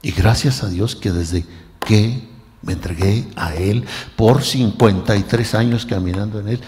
[0.00, 1.44] Y gracias a Dios que desde
[1.86, 2.26] que
[2.62, 3.84] me entregué a Él
[4.16, 6.60] por 53 años caminando en Él,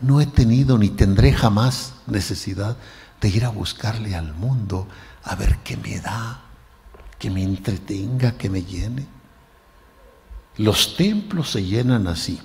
[0.00, 2.76] no he tenido ni tendré jamás necesidad
[3.20, 4.88] de ir a buscarle al mundo
[5.22, 6.42] a ver qué me da,
[7.20, 9.06] que me entretenga, que me llene.
[10.56, 12.40] Los templos se llenan así.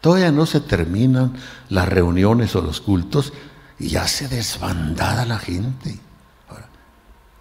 [0.00, 1.34] Todavía no se terminan
[1.68, 3.32] las reuniones o los cultos
[3.78, 5.98] y ya se desbandada la gente.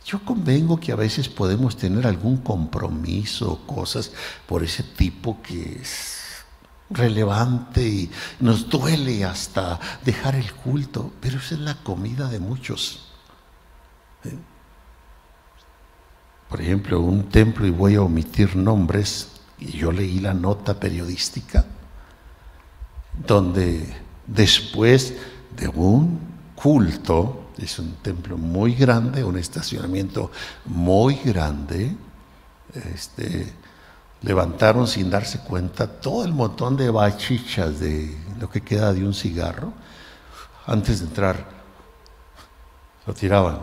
[0.05, 4.11] Yo convengo que a veces podemos tener algún compromiso o cosas
[4.47, 6.43] por ese tipo que es
[6.89, 13.07] relevante y nos duele hasta dejar el culto, pero esa es la comida de muchos.
[14.23, 14.35] ¿Eh?
[16.49, 19.27] Por ejemplo, un templo, y voy a omitir nombres,
[19.59, 21.65] y yo leí la nota periodística,
[23.25, 23.85] donde
[24.25, 25.13] después
[25.55, 26.19] de un
[26.55, 30.31] culto, es un templo muy grande, un estacionamiento
[30.65, 31.95] muy grande,
[32.93, 33.53] este,
[34.21, 39.13] levantaron sin darse cuenta todo el montón de bachichas de lo que queda de un
[39.13, 39.73] cigarro.
[40.65, 41.45] Antes de entrar,
[43.05, 43.59] lo tiraban.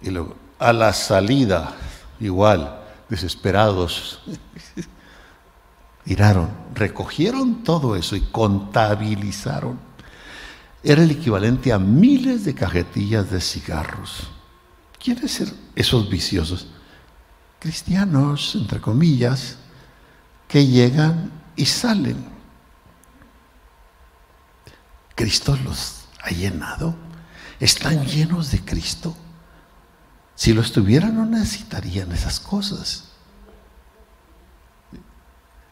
[0.00, 1.74] Y luego, a la salida,
[2.20, 4.22] igual, desesperados,
[6.04, 9.78] tiraron, recogieron todo eso y contabilizaron.
[10.82, 14.28] Era el equivalente a miles de cajetillas de cigarros.
[14.98, 16.68] ¿Quiénes ser esos viciosos?
[17.64, 19.56] cristianos, entre comillas,
[20.46, 22.22] que llegan y salen.
[25.14, 26.94] Cristo los ha llenado.
[27.58, 29.16] Están llenos de Cristo.
[30.34, 33.13] Si lo estuvieran no necesitarían esas cosas.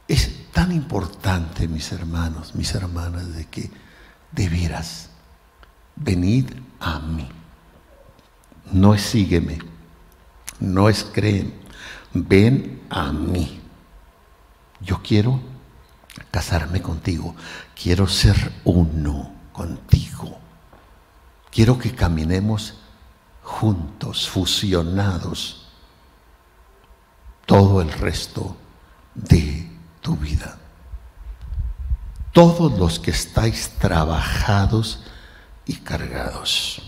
[0.08, 3.70] Es tan importante, mis hermanos, mis hermanas, de que
[4.32, 5.10] de veras,
[5.96, 7.28] venid a mí.
[8.72, 9.58] No es sígueme,
[10.60, 11.54] no es creen,
[12.12, 13.60] ven a mí.
[14.80, 15.40] Yo quiero
[16.30, 17.34] casarme contigo,
[17.80, 20.38] quiero ser uno contigo.
[21.50, 22.74] Quiero que caminemos
[23.42, 25.68] juntos, fusionados,
[27.46, 28.56] todo el resto
[29.14, 29.61] de
[30.02, 30.58] tu vida.
[32.32, 35.04] Todos los que estáis trabajados
[35.64, 36.82] y cargados.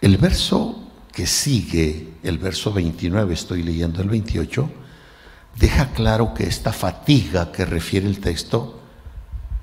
[0.00, 4.70] El verso que sigue el verso 29, estoy leyendo el 28,
[5.56, 8.80] deja claro que esta fatiga que refiere el texto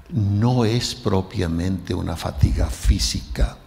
[0.10, 3.58] no es propiamente una fatiga física,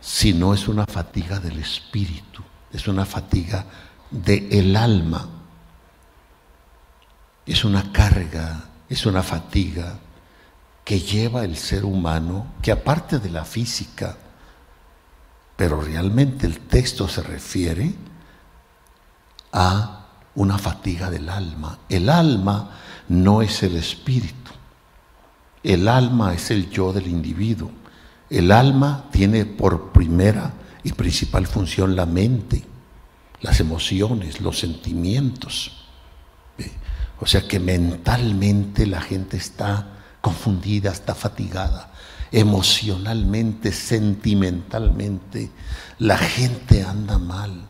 [0.00, 3.64] sino es una fatiga del espíritu, es una fatiga
[4.10, 5.26] del el alma,
[7.46, 9.98] es una carga, es una fatiga
[10.84, 14.16] que lleva el ser humano, que aparte de la física,
[15.56, 17.94] pero realmente el texto se refiere
[19.52, 21.78] a una fatiga del alma.
[21.88, 22.70] El alma
[23.08, 24.50] no es el espíritu.
[25.62, 27.70] El alma es el yo del individuo.
[28.28, 30.52] El alma tiene por primera
[30.82, 32.64] y principal función la mente,
[33.40, 35.83] las emociones, los sentimientos.
[37.20, 39.88] O sea que mentalmente la gente está
[40.20, 41.94] confundida, está fatigada
[42.34, 45.52] emocionalmente, sentimentalmente,
[46.00, 47.68] la gente anda mal,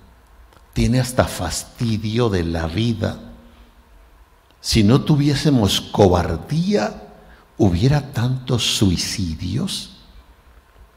[0.72, 3.18] tiene hasta fastidio de la vida.
[4.62, 7.12] Si no tuviésemos cobardía,
[7.58, 9.98] hubiera tantos suicidios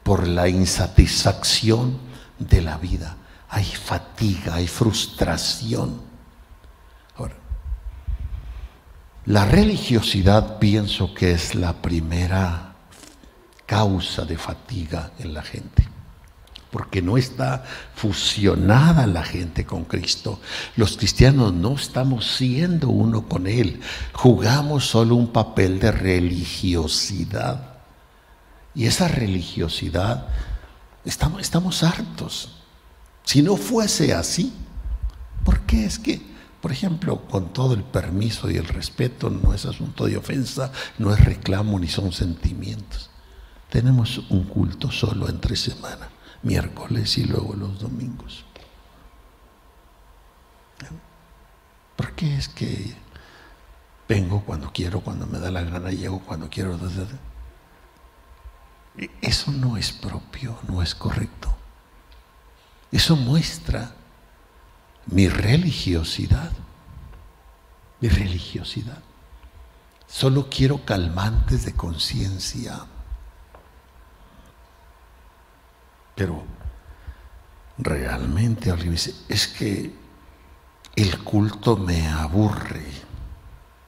[0.02, 1.98] por la insatisfacción
[2.38, 3.18] de la vida.
[3.50, 6.00] Hay fatiga, hay frustración.
[7.16, 7.34] Ahora,
[9.28, 12.72] la religiosidad pienso que es la primera
[13.66, 15.86] causa de fatiga en la gente.
[16.70, 17.62] Porque no está
[17.94, 20.40] fusionada la gente con Cristo.
[20.76, 23.82] Los cristianos no estamos siendo uno con Él.
[24.14, 27.80] Jugamos solo un papel de religiosidad.
[28.74, 30.26] Y esa religiosidad,
[31.04, 32.62] estamos, estamos hartos.
[33.24, 34.54] Si no fuese así,
[35.44, 36.22] ¿por qué es que,
[36.68, 41.14] por ejemplo, con todo el permiso y el respeto, no es asunto de ofensa, no
[41.14, 43.08] es reclamo ni son sentimientos?
[43.70, 46.10] Tenemos un culto solo entre semana,
[46.42, 48.44] miércoles y luego los domingos.
[51.96, 52.94] ¿Por qué es que
[54.06, 56.78] vengo cuando quiero, cuando me da la gana, llego cuando quiero?
[59.22, 61.48] Eso no es propio, no es correcto.
[62.92, 63.94] Eso muestra
[65.08, 66.52] mi religiosidad.
[68.00, 68.98] Mi religiosidad.
[70.06, 72.80] Solo quiero calmantes de conciencia.
[76.14, 76.44] Pero
[77.78, 79.94] realmente alguien dice, es que
[80.96, 82.86] el culto me aburre.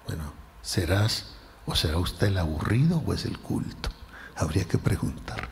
[0.07, 1.35] Bueno, ¿serás
[1.66, 3.89] o será usted el aburrido o es el culto?
[4.37, 5.49] Habría que preguntarnos.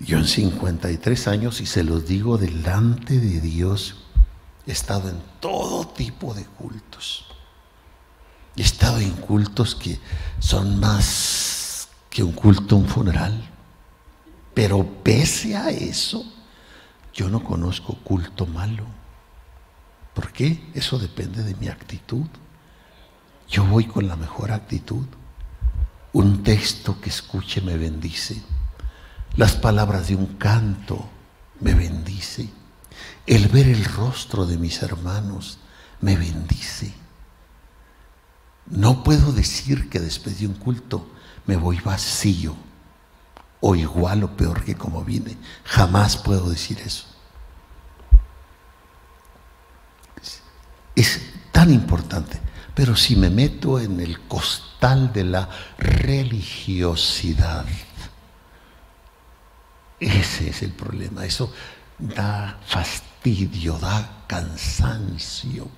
[0.00, 3.96] Yo en 53 años, y se los digo delante de Dios,
[4.66, 7.26] he estado en todo tipo de cultos.
[8.56, 9.98] He estado en cultos que
[10.38, 13.48] son más que un culto, un funeral.
[14.54, 16.24] Pero pese a eso,
[17.12, 18.84] yo no conozco culto malo.
[20.14, 20.70] ¿Por qué?
[20.74, 22.26] Eso depende de mi actitud.
[23.48, 25.06] Yo voy con la mejor actitud.
[26.12, 28.42] Un texto que escuche me bendice.
[29.36, 31.08] Las palabras de un canto
[31.60, 32.48] me bendice.
[33.26, 35.58] El ver el rostro de mis hermanos
[36.00, 36.94] me bendice.
[38.66, 41.10] No puedo decir que después de un culto
[41.46, 42.56] me voy vacío
[43.60, 45.36] o igual o peor que como vine.
[45.64, 47.06] Jamás puedo decir eso.
[50.94, 51.20] Es
[51.52, 52.40] tan importante.
[52.74, 55.48] Pero si me meto en el costal de la
[55.78, 57.64] religiosidad,
[60.00, 61.24] ese es el problema.
[61.24, 61.52] Eso
[61.98, 65.68] da fastidio, da cansancio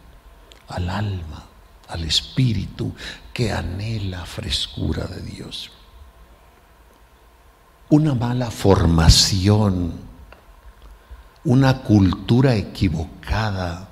[0.69, 1.47] al alma,
[1.89, 2.95] al espíritu
[3.33, 5.71] que anhela frescura de Dios
[7.91, 9.93] una mala formación,
[11.45, 13.89] una cultura equivocada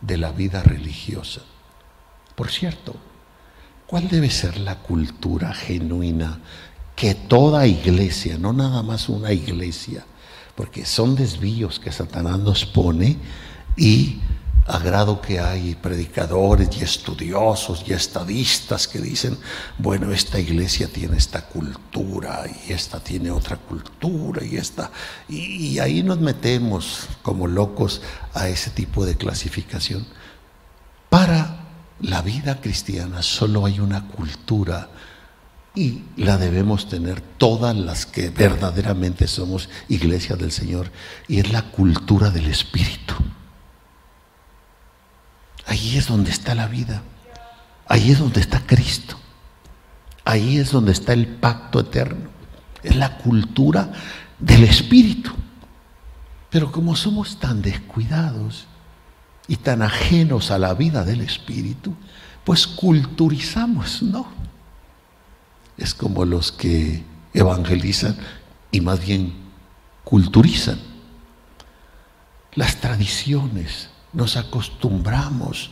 [0.00, 1.42] de la vida religiosa.
[2.34, 2.96] Por cierto,
[3.86, 6.40] ¿cuál debe ser la cultura genuina
[6.96, 10.04] que toda iglesia, no nada más una iglesia,
[10.54, 13.18] porque son desvíos que Satanás nos pone
[13.76, 14.20] y
[14.66, 19.36] agrado que hay predicadores y estudiosos y estadistas que dicen,
[19.78, 24.90] bueno, esta iglesia tiene esta cultura y esta tiene otra cultura y esta,
[25.28, 28.02] y, ahí nos metemos como locos
[28.34, 30.06] a ese tipo de clasificación.
[31.08, 31.66] Para
[32.00, 34.88] la vida cristiana solo hay una cultura
[35.74, 40.90] y la debemos tener todas las que verdaderamente somos iglesia del Señor
[41.28, 43.14] y es la cultura del Espíritu.
[45.66, 47.02] Ahí es donde está la vida.
[47.86, 49.16] Ahí es donde está Cristo.
[50.24, 52.28] Ahí es donde está el pacto eterno.
[52.82, 53.92] Es la cultura
[54.38, 55.30] del Espíritu.
[56.50, 58.66] Pero como somos tan descuidados
[59.48, 61.94] y tan ajenos a la vida del Espíritu,
[62.44, 64.26] pues culturizamos, ¿no?
[65.76, 67.04] Es como los que
[67.34, 68.16] evangelizan
[68.70, 69.32] y más bien
[70.04, 70.78] culturizan.
[72.54, 75.70] Las tradiciones, nos acostumbramos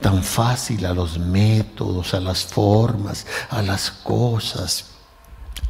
[0.00, 4.90] tan fácil a los métodos, a las formas, a las cosas,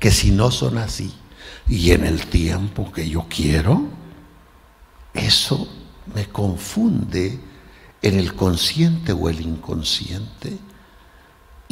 [0.00, 1.12] que si no son así
[1.68, 3.84] y en el tiempo que yo quiero,
[5.12, 5.68] eso
[6.14, 7.38] me confunde
[8.00, 10.59] en el consciente o el inconsciente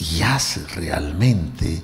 [0.01, 1.83] y hace realmente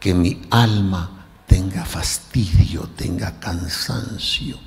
[0.00, 4.58] que mi alma tenga fastidio, tenga cansancio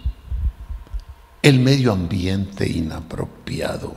[1.42, 3.96] el medio ambiente inapropiado.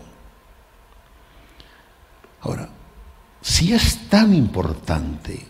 [2.40, 2.68] Ahora,
[3.40, 5.46] si es tan importante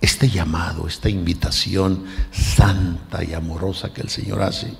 [0.00, 4.72] este llamado, esta invitación santa y amorosa que el Señor hace,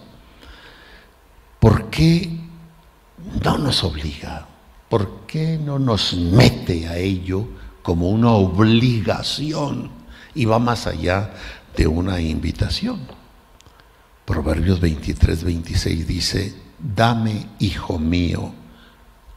[1.61, 2.41] ¿por qué
[3.43, 4.47] no nos obliga?
[4.89, 7.47] ¿Por qué no nos mete a ello
[7.83, 9.91] como una obligación
[10.35, 11.33] y va más allá
[11.77, 13.01] de una invitación?
[14.25, 18.53] Proverbios 23, 26 dice, dame, hijo mío,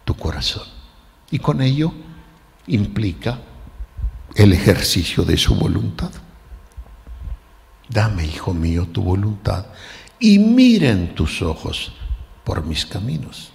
[0.06, 0.68] tu corazón.
[1.32, 1.93] Y con ello
[2.68, 3.39] implica
[4.36, 6.12] el ejercicio de su voluntad.
[7.88, 9.66] Dame, hijo mío, tu voluntad
[10.20, 11.93] y miren tus ojos
[12.43, 13.52] por mis caminos.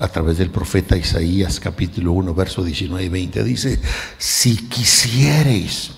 [0.00, 3.80] A través del profeta Isaías capítulo 1, verso 19 y 20 dice,
[4.16, 5.92] si quisiereis,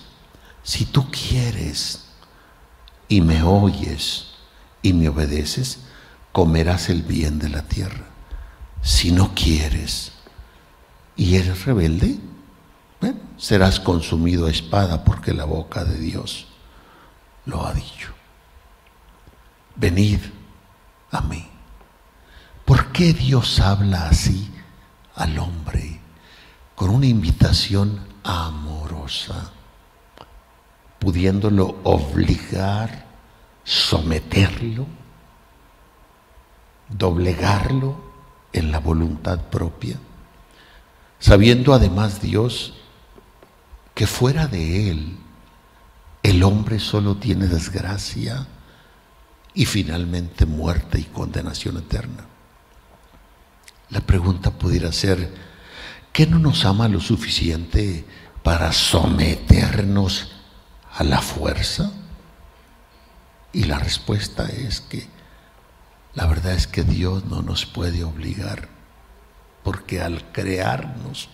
[0.62, 2.06] si tú quieres,
[3.08, 4.28] y me oyes
[4.80, 5.80] y me obedeces,
[6.32, 8.06] comerás el bien de la tierra.
[8.80, 10.12] Si no quieres
[11.16, 12.18] y eres rebelde,
[13.36, 16.46] serás consumido a espada porque la boca de Dios
[17.46, 18.12] lo ha dicho.
[19.76, 20.20] Venid
[21.10, 21.49] a mí.
[22.70, 24.48] ¿Por qué Dios habla así
[25.16, 25.98] al hombre
[26.76, 29.50] con una invitación amorosa?
[31.00, 33.06] pudiéndolo obligar
[33.64, 34.86] someterlo,
[36.88, 38.00] doblegarlo
[38.52, 39.96] en la voluntad propia,
[41.18, 42.74] sabiendo además Dios
[43.94, 45.16] que fuera de Él
[46.22, 48.46] el hombre solo tiene desgracia
[49.54, 52.29] y finalmente muerte y condenación eterna.
[53.90, 55.34] La pregunta pudiera ser,
[56.12, 58.04] ¿qué no nos ama lo suficiente
[58.42, 60.32] para someternos
[60.92, 61.92] a la fuerza?
[63.52, 65.08] Y la respuesta es que
[66.14, 68.68] la verdad es que Dios no nos puede obligar,
[69.62, 71.28] porque al crearnos,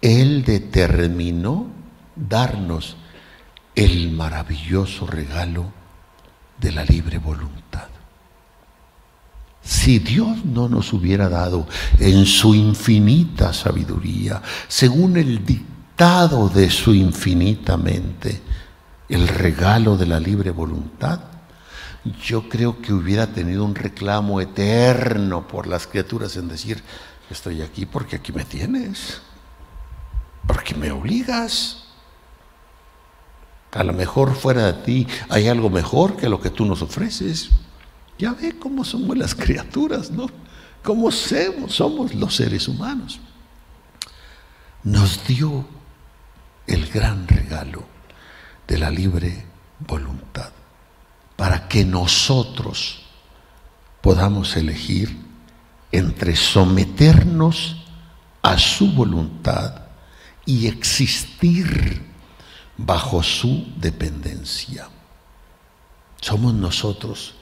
[0.00, 1.68] Él determinó
[2.16, 2.96] darnos
[3.74, 5.72] el maravilloso regalo
[6.58, 7.88] de la libre voluntad.
[9.68, 11.66] Si Dios no nos hubiera dado
[11.98, 18.40] en su infinita sabiduría, según el dictado de su infinita mente,
[19.10, 21.20] el regalo de la libre voluntad,
[22.24, 26.82] yo creo que hubiera tenido un reclamo eterno por las criaturas en decir,
[27.28, 29.20] estoy aquí porque aquí me tienes,
[30.46, 31.84] porque me obligas.
[33.72, 37.50] A lo mejor fuera de ti hay algo mejor que lo que tú nos ofreces.
[38.18, 40.26] Ya ve cómo somos las criaturas, ¿no?
[40.82, 43.20] Cómo somos, los seres humanos.
[44.82, 45.66] Nos dio
[46.66, 47.84] el gran regalo
[48.66, 49.44] de la libre
[49.80, 50.50] voluntad
[51.36, 53.02] para que nosotros
[54.00, 55.16] podamos elegir
[55.92, 57.84] entre someternos
[58.42, 59.82] a su voluntad
[60.44, 62.02] y existir
[62.76, 64.88] bajo su dependencia.
[66.20, 67.34] Somos nosotros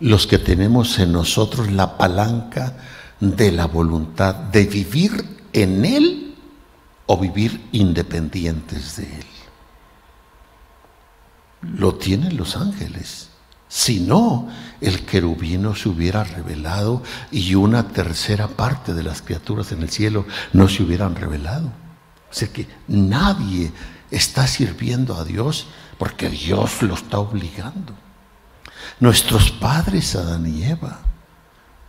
[0.00, 2.76] los que tenemos en nosotros la palanca
[3.20, 6.34] de la voluntad de vivir en Él
[7.06, 9.26] o vivir independientes de Él
[11.62, 13.28] lo tienen los ángeles.
[13.68, 14.48] Si no,
[14.80, 20.24] el querubino se hubiera revelado y una tercera parte de las criaturas en el cielo
[20.52, 21.66] no se hubieran revelado.
[22.30, 23.72] O sea que nadie
[24.10, 25.66] está sirviendo a Dios
[25.98, 27.94] porque Dios lo está obligando.
[29.00, 31.00] Nuestros padres, Adán y Eva,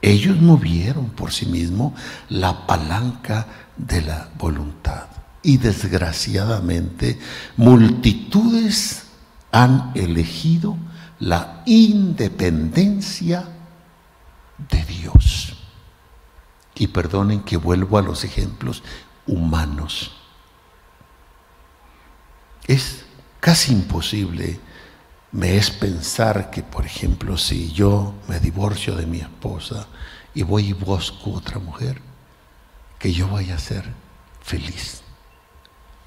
[0.02, 1.94] ellos movieron por sí mismos
[2.30, 5.08] la palanca de la voluntad.
[5.42, 7.20] Y desgraciadamente,
[7.58, 9.08] multitudes
[9.52, 10.78] han elegido
[11.20, 13.46] la independencia
[14.70, 15.56] de Dios.
[16.76, 18.84] Y perdonen que vuelvo a los ejemplos
[19.28, 20.12] humanos.
[22.68, 23.06] Es
[23.40, 24.60] casi imposible,
[25.32, 29.88] me es pensar que, por ejemplo, si yo me divorcio de mi esposa
[30.34, 32.02] y voy y busco otra mujer,
[32.98, 33.86] que yo vaya a ser
[34.42, 35.02] feliz.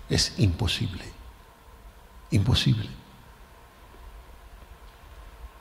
[0.09, 1.05] Es imposible.
[2.31, 2.89] Imposible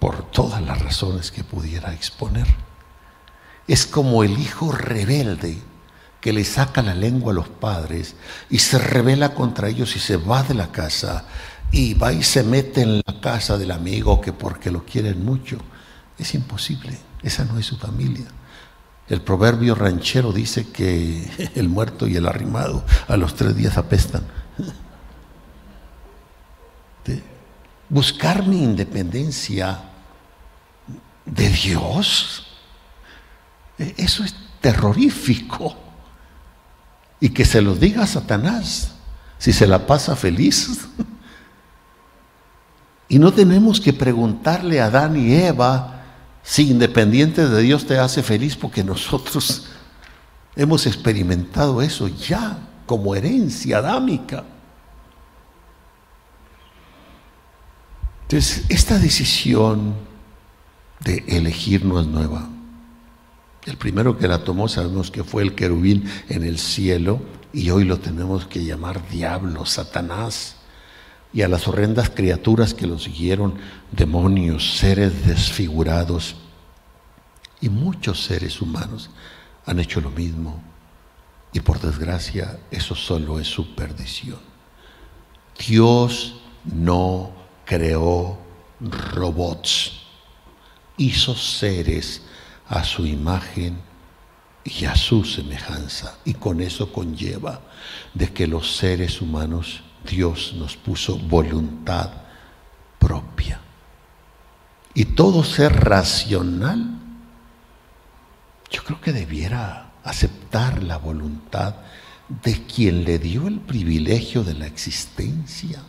[0.02, 2.48] por todas las razones que pudiera exponer.
[3.68, 5.60] Es como el hijo rebelde
[6.20, 8.16] que le saca la lengua a los padres
[8.50, 11.26] y se revela contra ellos y se va de la casa
[11.72, 15.58] y va y se mete en la casa del amigo que porque lo quieren mucho.
[16.18, 18.26] Es imposible, esa no es su familia.
[19.08, 24.24] El proverbio ranchero dice que el muerto y el arrimado a los tres días apestan.
[27.90, 29.82] Buscar mi independencia
[31.26, 32.48] de Dios.
[33.78, 35.76] E, eso es terrorífico.
[37.20, 38.94] Y que se lo diga a Satanás,
[39.38, 40.88] si se la pasa feliz.
[43.12, 46.02] Y no tenemos que preguntarle a Adán y Eva
[46.44, 49.68] si independiente de Dios te hace feliz, porque nosotros
[50.56, 54.46] hemos experimentado eso ya como herencia adámica.
[58.22, 59.94] Entonces, esta decisión
[61.02, 62.48] de elegir no es nueva.
[63.66, 67.20] El primero que la tomó sabemos que fue el querubín en el cielo
[67.52, 70.61] y hoy lo tenemos que llamar diablo, Satanás.
[71.34, 73.56] Y a las horrendas criaturas que lo siguieron,
[73.92, 76.36] demonios, seres desfigurados.
[77.62, 79.10] Y muchos seres humanos
[79.66, 80.62] han hecho lo mismo.
[81.54, 84.40] Y por desgracia eso solo es su perdición.
[85.58, 87.32] Dios no
[87.66, 88.38] creó
[88.80, 90.02] robots
[91.02, 92.22] hizo seres
[92.68, 93.82] a su imagen
[94.64, 96.18] y a su semejanza.
[96.26, 97.62] Y con eso conlleva
[98.14, 102.10] de que los seres humanos, Dios nos puso voluntad
[103.00, 103.60] propia.
[104.94, 107.00] Y todo ser racional,
[108.70, 111.76] yo creo que debiera aceptar la voluntad
[112.44, 115.82] de quien le dio el privilegio de la existencia,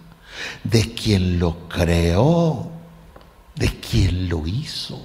[0.64, 2.82] de quien lo creó
[3.54, 5.02] de quien lo hizo.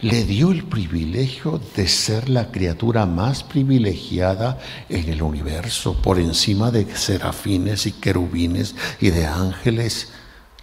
[0.00, 4.58] Le dio el privilegio de ser la criatura más privilegiada
[4.88, 10.12] en el universo, por encima de serafines y querubines y de ángeles,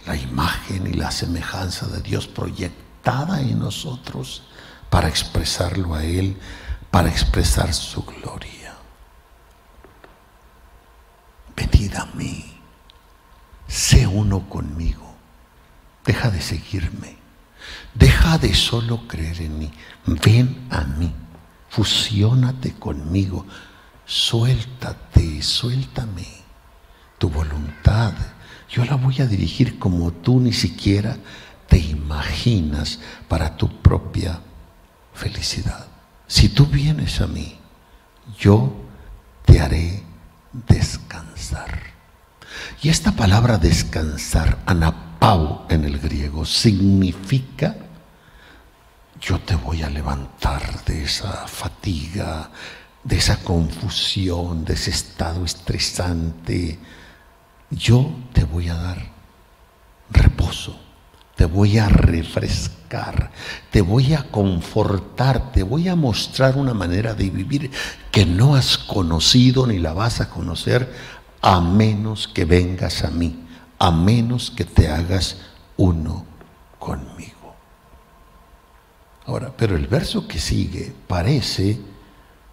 [0.06, 4.42] la imagen y la semejanza de Dios proyectada en nosotros
[4.90, 6.36] para expresarlo a Él,
[6.90, 8.74] para expresar su gloria.
[11.56, 12.44] Venid a mí,
[13.66, 15.14] sé uno conmigo,
[16.04, 17.15] deja de seguirme,
[17.94, 19.72] deja de solo creer en mí,
[20.06, 21.12] ven a mí,
[21.68, 23.46] fusiónate conmigo,
[24.04, 26.26] suéltate, suéltame
[27.18, 28.12] tu voluntad.
[28.68, 31.16] Yo la voy a dirigir como tú ni siquiera
[31.68, 34.40] te imaginas para tu propia
[35.14, 35.86] felicidad.
[36.26, 37.58] Si tú vienes a mí,
[38.38, 38.72] yo
[39.44, 40.02] te haré
[40.52, 41.80] descansar.
[42.82, 44.58] Y esta palabra descansar,
[45.26, 47.74] en el griego, significa
[49.20, 52.48] yo te voy a levantar de esa fatiga,
[53.02, 56.78] de esa confusión, de ese estado estresante.
[57.70, 59.04] Yo te voy a dar
[60.10, 60.78] reposo,
[61.34, 63.32] te voy a refrescar,
[63.72, 67.72] te voy a confortar, te voy a mostrar una manera de vivir
[68.12, 73.45] que no has conocido ni la vas a conocer a menos que vengas a mí,
[73.78, 75.38] a menos que te hagas
[75.76, 76.24] uno
[76.78, 77.54] conmigo.
[79.26, 81.78] Ahora, pero el verso que sigue parece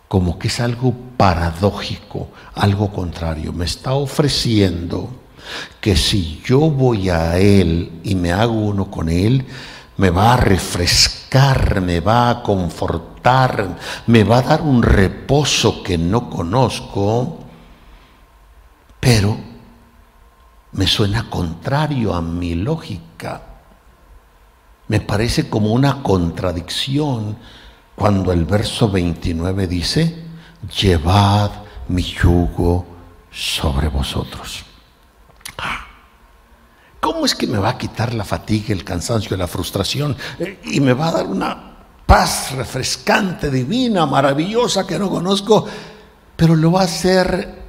[0.08, 3.54] como que es algo paradójico, algo contrario.
[3.54, 5.10] Me está ofreciendo
[5.82, 9.46] que si yo voy a Él y me hago uno con Él,
[9.98, 15.98] me va a refrescar, me va a confortar, me va a dar un reposo que
[15.98, 17.40] no conozco,
[19.00, 19.53] pero
[20.74, 23.42] me suena contrario a mi lógica.
[24.88, 27.38] Me parece como una contradicción
[27.96, 30.24] cuando el verso 29 dice,
[30.80, 31.52] llevad
[31.88, 32.86] mi yugo
[33.32, 34.66] sobre vosotros.
[37.00, 40.80] ¿Cómo es que me va a quitar la fatiga, el cansancio, la frustración eh, y
[40.80, 41.74] me va a dar una
[42.06, 45.68] paz refrescante, divina, maravillosa que no conozco?
[46.38, 47.62] Pero lo va a hacer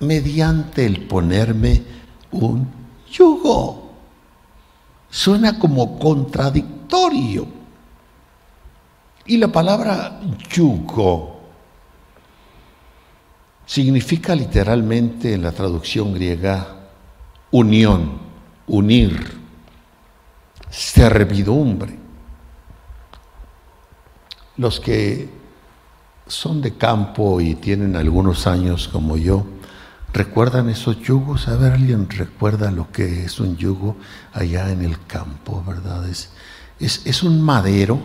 [0.00, 1.97] mediante el ponerme
[2.32, 2.68] un
[3.10, 3.90] yugo.
[5.10, 7.46] Suena como contradictorio.
[9.26, 10.20] Y la palabra
[10.50, 11.40] yugo
[13.66, 16.76] significa literalmente en la traducción griega
[17.50, 18.28] unión
[18.66, 19.38] unir,
[20.70, 21.96] servidumbre.
[24.56, 25.28] Los que
[26.26, 29.44] son de campo y tienen algunos años como yo,
[30.12, 31.48] ¿recuerdan esos yugos?
[31.48, 33.96] A ver, alguien recuerda lo que es un yugo
[34.32, 36.08] allá en el campo, ¿verdad?
[36.08, 36.30] Es,
[36.80, 38.00] es, es un madero,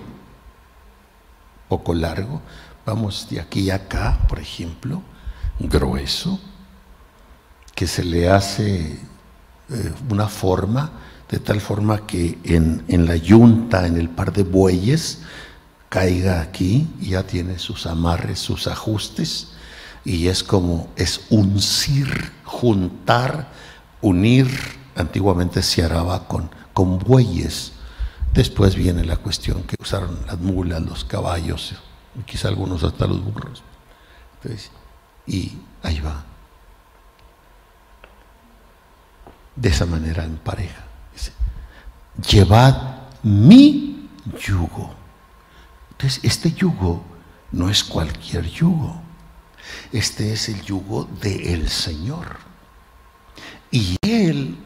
[1.69, 2.41] poco largo,
[2.85, 5.01] vamos de aquí a acá, por ejemplo,
[5.59, 6.39] grueso,
[7.75, 8.99] que se le hace
[9.69, 10.91] eh, una forma,
[11.29, 15.21] de tal forma que en, en, la yunta, en el par de bueyes,
[15.89, 19.52] caiga aquí ya tiene sus amarres, sus ajustes,
[20.05, 23.49] y es como, es uncir, juntar,
[24.01, 24.49] unir,
[24.95, 27.73] antiguamente se araba con, con bueyes.
[28.33, 31.75] Después viene la cuestión que usaron las mulas, los caballos,
[32.25, 33.63] quizá algunos hasta los burros.
[35.25, 36.25] y ahí va,
[39.55, 40.83] de esa manera en pareja.
[42.29, 42.75] llevad
[43.23, 44.09] mi
[44.45, 44.93] yugo.
[45.91, 47.03] Entonces, este yugo
[47.51, 49.02] no es cualquier yugo.
[49.91, 52.37] Este es el yugo del Señor.
[53.71, 54.57] Y Él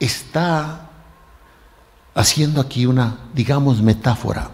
[0.00, 0.90] está
[2.14, 4.50] haciendo aquí una, digamos, metáfora,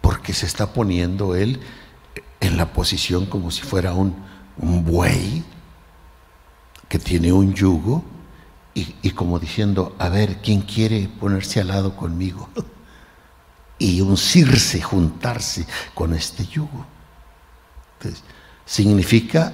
[0.00, 1.60] porque se está poniendo Él
[2.40, 4.14] en la posición como si fuera un,
[4.56, 5.42] buey
[6.88, 8.04] que tiene un yugo
[8.74, 12.48] y, como diciendo, a ver, ¿quién quiere ponerse al lado conmigo?
[13.78, 16.86] y uncirse, juntarse con este yugo.
[18.64, 19.52] Significa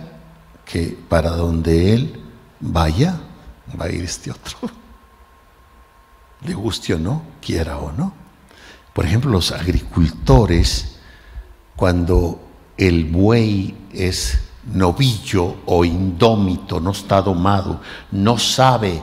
[0.65, 2.21] que para donde Él
[2.61, 3.21] vaya,
[3.81, 4.59] va a ir este otro.
[6.43, 8.13] Le guste o no, quiera o no.
[8.93, 10.97] Por ejemplo, los agricultores,
[11.77, 12.41] cuando
[12.77, 14.39] el buey es
[14.73, 17.81] novillo o indómito, no está domado,
[18.11, 19.03] no sabe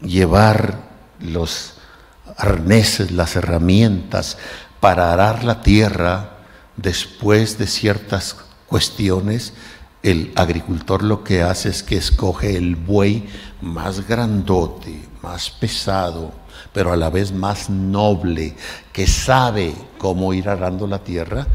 [0.00, 1.74] llevar los
[2.36, 4.38] arneses, las herramientas
[4.80, 6.38] para arar la tierra
[6.76, 8.36] después de ciertas
[8.70, 9.52] cuestiones,
[10.02, 13.28] el agricultor lo que hace es que escoge el buey
[13.60, 16.32] más grandote, más pesado,
[16.72, 18.54] pero a la vez más noble,
[18.92, 21.46] que sabe cómo ir arando la tierra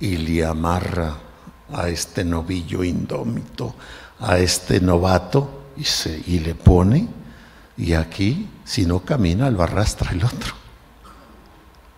[0.00, 1.16] y le amarra
[1.72, 3.74] a este novillo indómito,
[4.20, 7.08] a este novato y, se, y le pone,
[7.76, 10.54] y aquí si no camina lo arrastra el otro,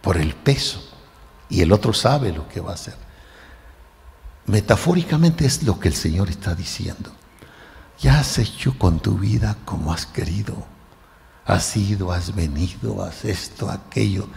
[0.00, 0.82] por el peso,
[1.50, 3.04] y el otro sabe lo que va a hacer.
[4.46, 7.12] Metafóricamente es lo que el Señor está diciendo.
[8.00, 10.66] Ya has hecho con tu vida como has querido.
[11.46, 14.28] Has ido, has venido, has esto, aquello.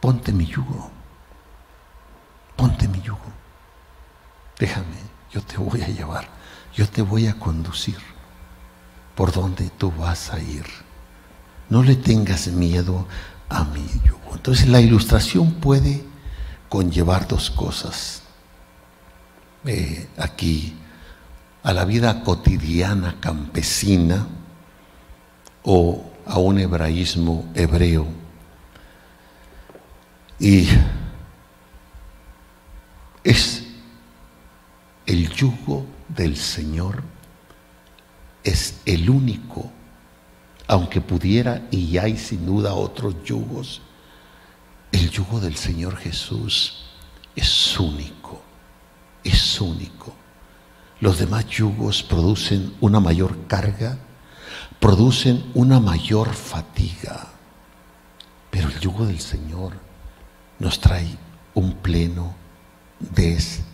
[0.00, 0.90] Ponte mi yugo.
[2.56, 3.20] Ponte mi yugo.
[4.58, 4.96] Déjame,
[5.30, 6.28] yo te voy a llevar.
[6.74, 7.98] Yo te voy a conducir
[9.14, 10.64] por donde tú vas a ir.
[11.68, 13.06] No le tengas miedo
[13.48, 14.34] a mi yugo.
[14.34, 16.04] Entonces la ilustración puede
[16.68, 18.19] conllevar dos cosas.
[19.64, 20.74] Eh, aquí
[21.62, 24.26] a la vida cotidiana campesina
[25.62, 28.06] o a un hebraísmo hebreo.
[30.38, 30.66] Y
[33.22, 33.66] es
[35.04, 37.02] el yugo del Señor,
[38.42, 39.70] es el único,
[40.66, 43.82] aunque pudiera, y hay sin duda otros yugos,
[44.92, 46.86] el yugo del Señor Jesús
[47.36, 48.19] es único
[49.24, 50.14] es único.
[51.00, 53.98] Los demás yugos producen una mayor carga,
[54.78, 57.28] producen una mayor fatiga,
[58.50, 59.72] pero el yugo del Señor
[60.58, 61.08] nos trae
[61.54, 62.34] un pleno
[62.98, 63.64] descanso.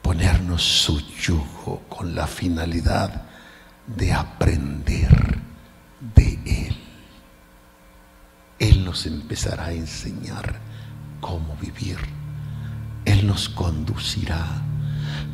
[0.00, 3.24] Ponernos su yugo con la finalidad
[3.86, 5.38] de aprender
[6.14, 6.76] de Él.
[8.58, 10.65] Él nos empezará a enseñar
[11.20, 11.96] cómo vivir.
[13.04, 14.62] Él nos conducirá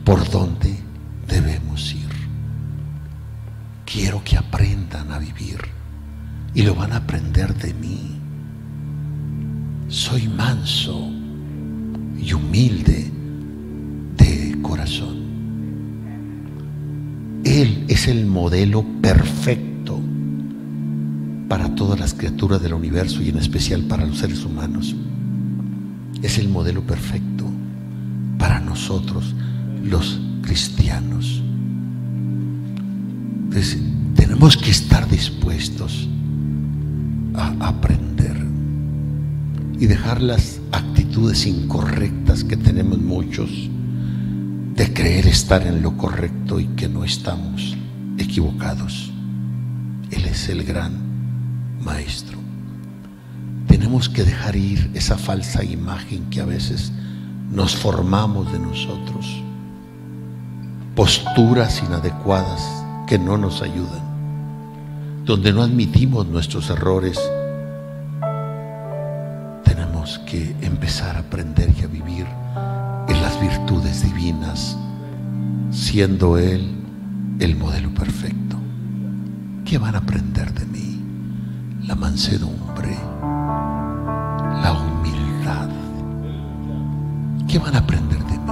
[0.05, 0.79] por donde
[1.27, 2.11] debemos ir.
[3.85, 5.59] Quiero que aprendan a vivir
[6.55, 8.19] y lo van a aprender de mí.
[9.89, 11.11] Soy manso
[12.19, 13.11] y humilde
[14.17, 15.23] de corazón.
[17.45, 20.01] Él es el modelo perfecto
[21.49, 24.95] para todas las criaturas del universo y en especial para los seres humanos
[26.23, 27.45] es el modelo perfecto
[28.39, 29.35] para nosotros
[29.83, 31.43] los cristianos.
[33.45, 33.79] Entonces,
[34.15, 36.09] tenemos que estar dispuestos
[37.35, 38.37] a aprender
[39.79, 43.51] y dejar las actitudes incorrectas que tenemos muchos
[44.77, 47.77] de creer estar en lo correcto y que no estamos
[48.17, 49.13] equivocados.
[50.11, 50.93] Él es el gran
[51.85, 52.42] maestro
[53.93, 56.91] tenemos que dejar ir esa falsa imagen que a veces
[57.51, 59.43] nos formamos de nosotros,
[60.97, 62.63] posturas inadecuadas
[63.07, 64.01] que no nos ayudan,
[65.27, 67.21] donde no admitimos nuestros errores.
[69.63, 72.27] Tenemos que empezar a aprender y a vivir
[73.09, 74.79] en las virtudes divinas,
[75.71, 76.67] siendo Él
[77.41, 78.57] el modelo perfecto.
[79.67, 80.99] ¿Qué van a aprender de mí?
[81.87, 82.97] La mansedumbre
[87.53, 88.51] ¿Qué van a aprender de mí?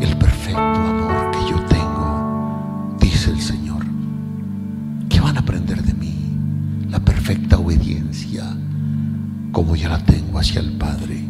[0.00, 3.84] El perfecto amor que yo tengo, dice el Señor.
[5.08, 6.36] ¿Qué van a aprender de mí?
[6.88, 8.44] La perfecta obediencia,
[9.50, 11.24] como ya la tengo hacia el Padre.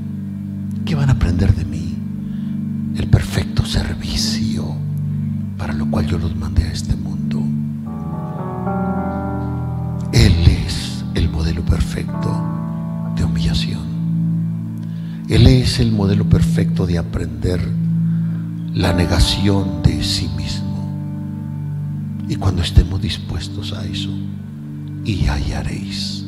[0.85, 1.82] ¿Qué van a aprender de mí?
[15.73, 17.67] Es el modelo perfecto de aprender
[18.75, 20.93] la negación de sí mismo.
[22.29, 24.11] Y cuando estemos dispuestos a eso,
[25.03, 26.27] y hallaréis.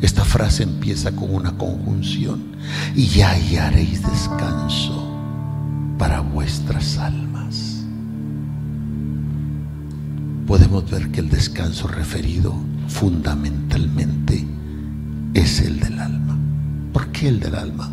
[0.00, 2.42] Esta frase empieza con una conjunción.
[2.96, 5.08] Y hallaréis descanso
[5.96, 7.84] para vuestras almas.
[10.48, 12.52] Podemos ver que el descanso referido
[12.88, 14.44] fundamentalmente
[15.34, 16.36] es el del alma.
[16.92, 17.92] ¿Por qué el del alma?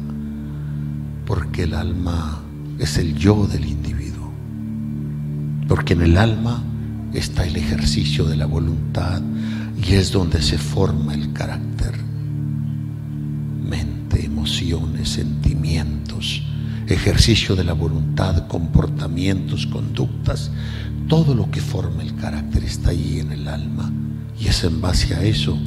[1.28, 2.41] Porque el alma
[2.80, 4.32] es el yo del individuo.
[5.67, 6.63] Porque en el alma
[7.13, 9.21] está el ejercicio de la voluntad
[9.86, 11.93] y es donde se forma el carácter.
[13.61, 16.43] Mente, emociones, sentimientos,
[16.88, 20.49] ejercicio de la voluntad, comportamientos, conductas,
[21.09, 23.91] todo lo que forma el carácter está allí en el alma
[24.39, 25.57] y es en base a eso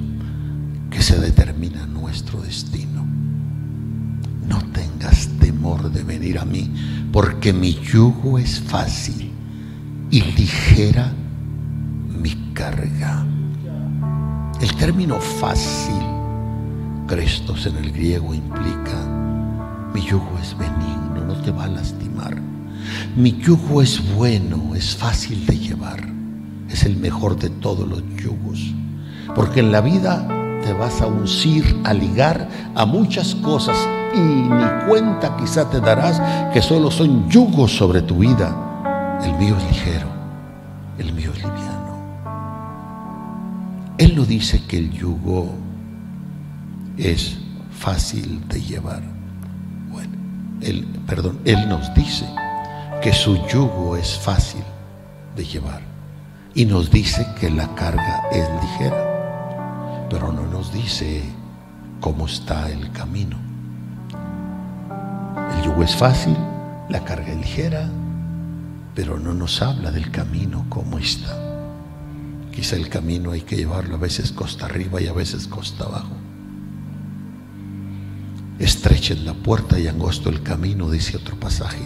[0.90, 3.09] que se determina nuestro destino.
[4.50, 6.68] No tengas temor de venir a mí,
[7.12, 9.30] porque mi yugo es fácil
[10.10, 11.12] y ligera
[12.20, 13.24] mi carga.
[14.60, 16.02] El término fácil,
[17.06, 18.98] Crestos en el griego implica,
[19.94, 22.36] mi yugo es benigno, no te va a lastimar.
[23.16, 26.04] Mi yugo es bueno, es fácil de llevar,
[26.68, 28.74] es el mejor de todos los yugos.
[29.34, 30.26] Porque en la vida
[30.62, 33.76] te vas a uncir, a ligar a muchas cosas
[34.14, 36.20] y ni cuenta quizá te darás
[36.52, 39.18] que solo son yugos sobre tu vida.
[39.22, 40.08] El mío es ligero,
[40.98, 41.80] el mío es liviano.
[43.98, 45.54] Él no dice que el yugo
[46.96, 47.38] es
[47.78, 49.02] fácil de llevar.
[49.90, 50.12] Bueno,
[51.06, 52.26] perdón, Él nos dice
[53.02, 54.62] que su yugo es fácil
[55.36, 55.80] de llevar
[56.54, 59.09] y nos dice que la carga es ligera,
[60.10, 61.22] pero no nos dice
[62.00, 63.38] cómo está el camino.
[65.56, 66.36] El yugo es fácil,
[66.88, 67.88] la carga es ligera,
[68.94, 71.38] pero no nos habla del camino cómo está.
[72.52, 76.10] Quizá el camino hay que llevarlo a veces costa arriba y a veces costa abajo.
[78.58, 81.82] Estrecha la puerta y angosto el camino, dice otro pasaje.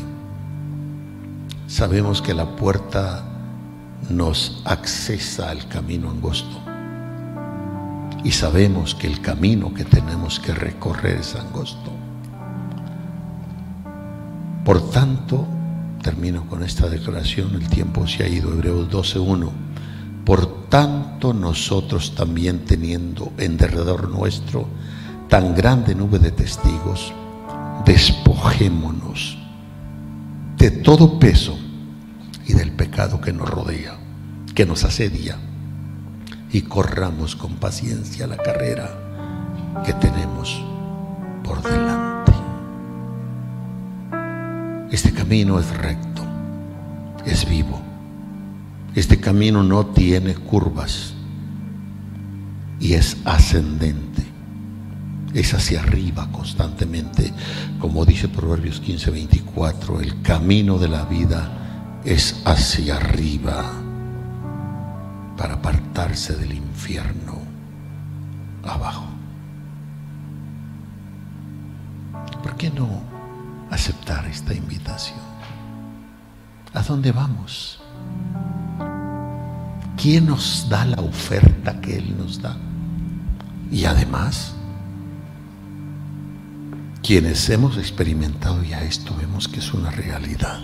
[1.66, 3.24] Sabemos que la puerta
[4.08, 6.63] nos accesa al camino angosto.
[8.24, 11.92] Y sabemos que el camino que tenemos que recorrer es angosto.
[14.64, 15.46] Por tanto,
[16.02, 19.50] termino con esta declaración, el tiempo se ha ido, Hebreos 12.1.
[20.24, 24.66] Por tanto, nosotros también teniendo en derredor nuestro
[25.28, 27.12] tan grande nube de testigos,
[27.84, 29.36] despojémonos
[30.56, 31.58] de todo peso
[32.46, 33.98] y del pecado que nos rodea,
[34.54, 35.36] que nos asedia,
[36.54, 38.88] y corramos con paciencia la carrera
[39.84, 40.64] que tenemos
[41.42, 42.32] por delante.
[44.92, 46.22] Este camino es recto,
[47.26, 47.82] es vivo.
[48.94, 51.14] Este camino no tiene curvas
[52.78, 54.22] y es ascendente
[55.34, 57.32] es hacia arriba constantemente.
[57.80, 63.83] Como dice Proverbios 15, 24, el camino de la vida es hacia arriba
[65.36, 67.38] para apartarse del infierno
[68.64, 69.06] abajo.
[72.42, 73.02] ¿Por qué no
[73.70, 75.18] aceptar esta invitación?
[76.72, 77.80] ¿A dónde vamos?
[79.96, 82.56] ¿Quién nos da la oferta que Él nos da?
[83.70, 84.54] Y además,
[87.02, 90.60] quienes hemos experimentado ya esto, vemos que es una realidad.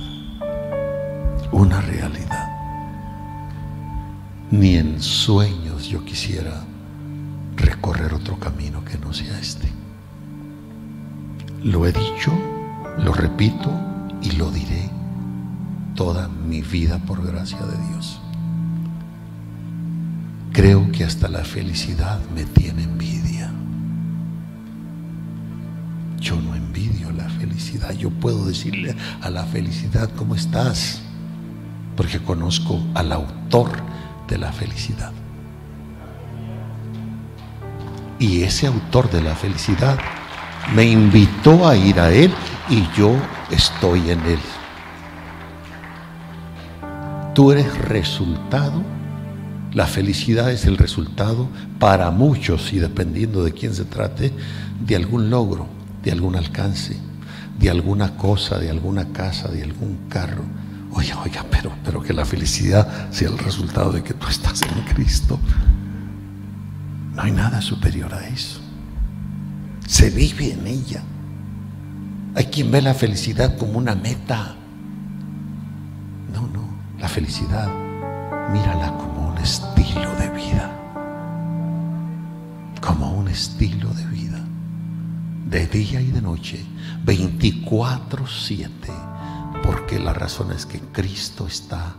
[1.53, 2.50] Una realidad.
[4.51, 6.65] Ni en sueños yo quisiera
[7.57, 9.69] recorrer otro camino que no sea este.
[11.63, 12.33] Lo he dicho,
[12.99, 13.71] lo repito
[14.23, 14.91] y lo diré
[15.95, 18.21] toda mi vida por gracia de Dios.
[20.53, 23.53] Creo que hasta la felicidad me tiene envidia.
[26.19, 27.93] Yo no envidio la felicidad.
[27.93, 31.03] Yo puedo decirle a la felicidad, ¿cómo estás?
[31.97, 33.71] Porque conozco al autor
[34.31, 35.13] de la felicidad.
[38.19, 39.99] Y ese autor de la felicidad
[40.75, 42.33] me invitó a ir a Él
[42.71, 43.15] y yo
[43.51, 44.39] estoy en Él.
[47.35, 48.83] Tú eres resultado,
[49.75, 54.33] la felicidad es el resultado para muchos y dependiendo de quién se trate,
[54.81, 56.97] de algún logro de algún alcance,
[57.59, 60.45] de alguna cosa, de alguna casa, de algún carro.
[60.93, 64.83] Oiga, oiga, pero, pero que la felicidad sea el resultado de que tú estás en
[64.95, 65.39] Cristo.
[67.15, 68.61] No hay nada superior a eso.
[69.87, 71.03] Se vive en ella.
[72.35, 74.55] Hay quien ve la felicidad como una meta.
[76.33, 76.69] No, no,
[76.99, 77.69] la felicidad,
[78.53, 80.71] mírala como un estilo de vida.
[82.81, 84.21] Como un estilo de vida
[85.51, 86.65] de día y de noche,
[87.05, 88.71] 24/7,
[89.63, 91.95] porque la razón es que Cristo está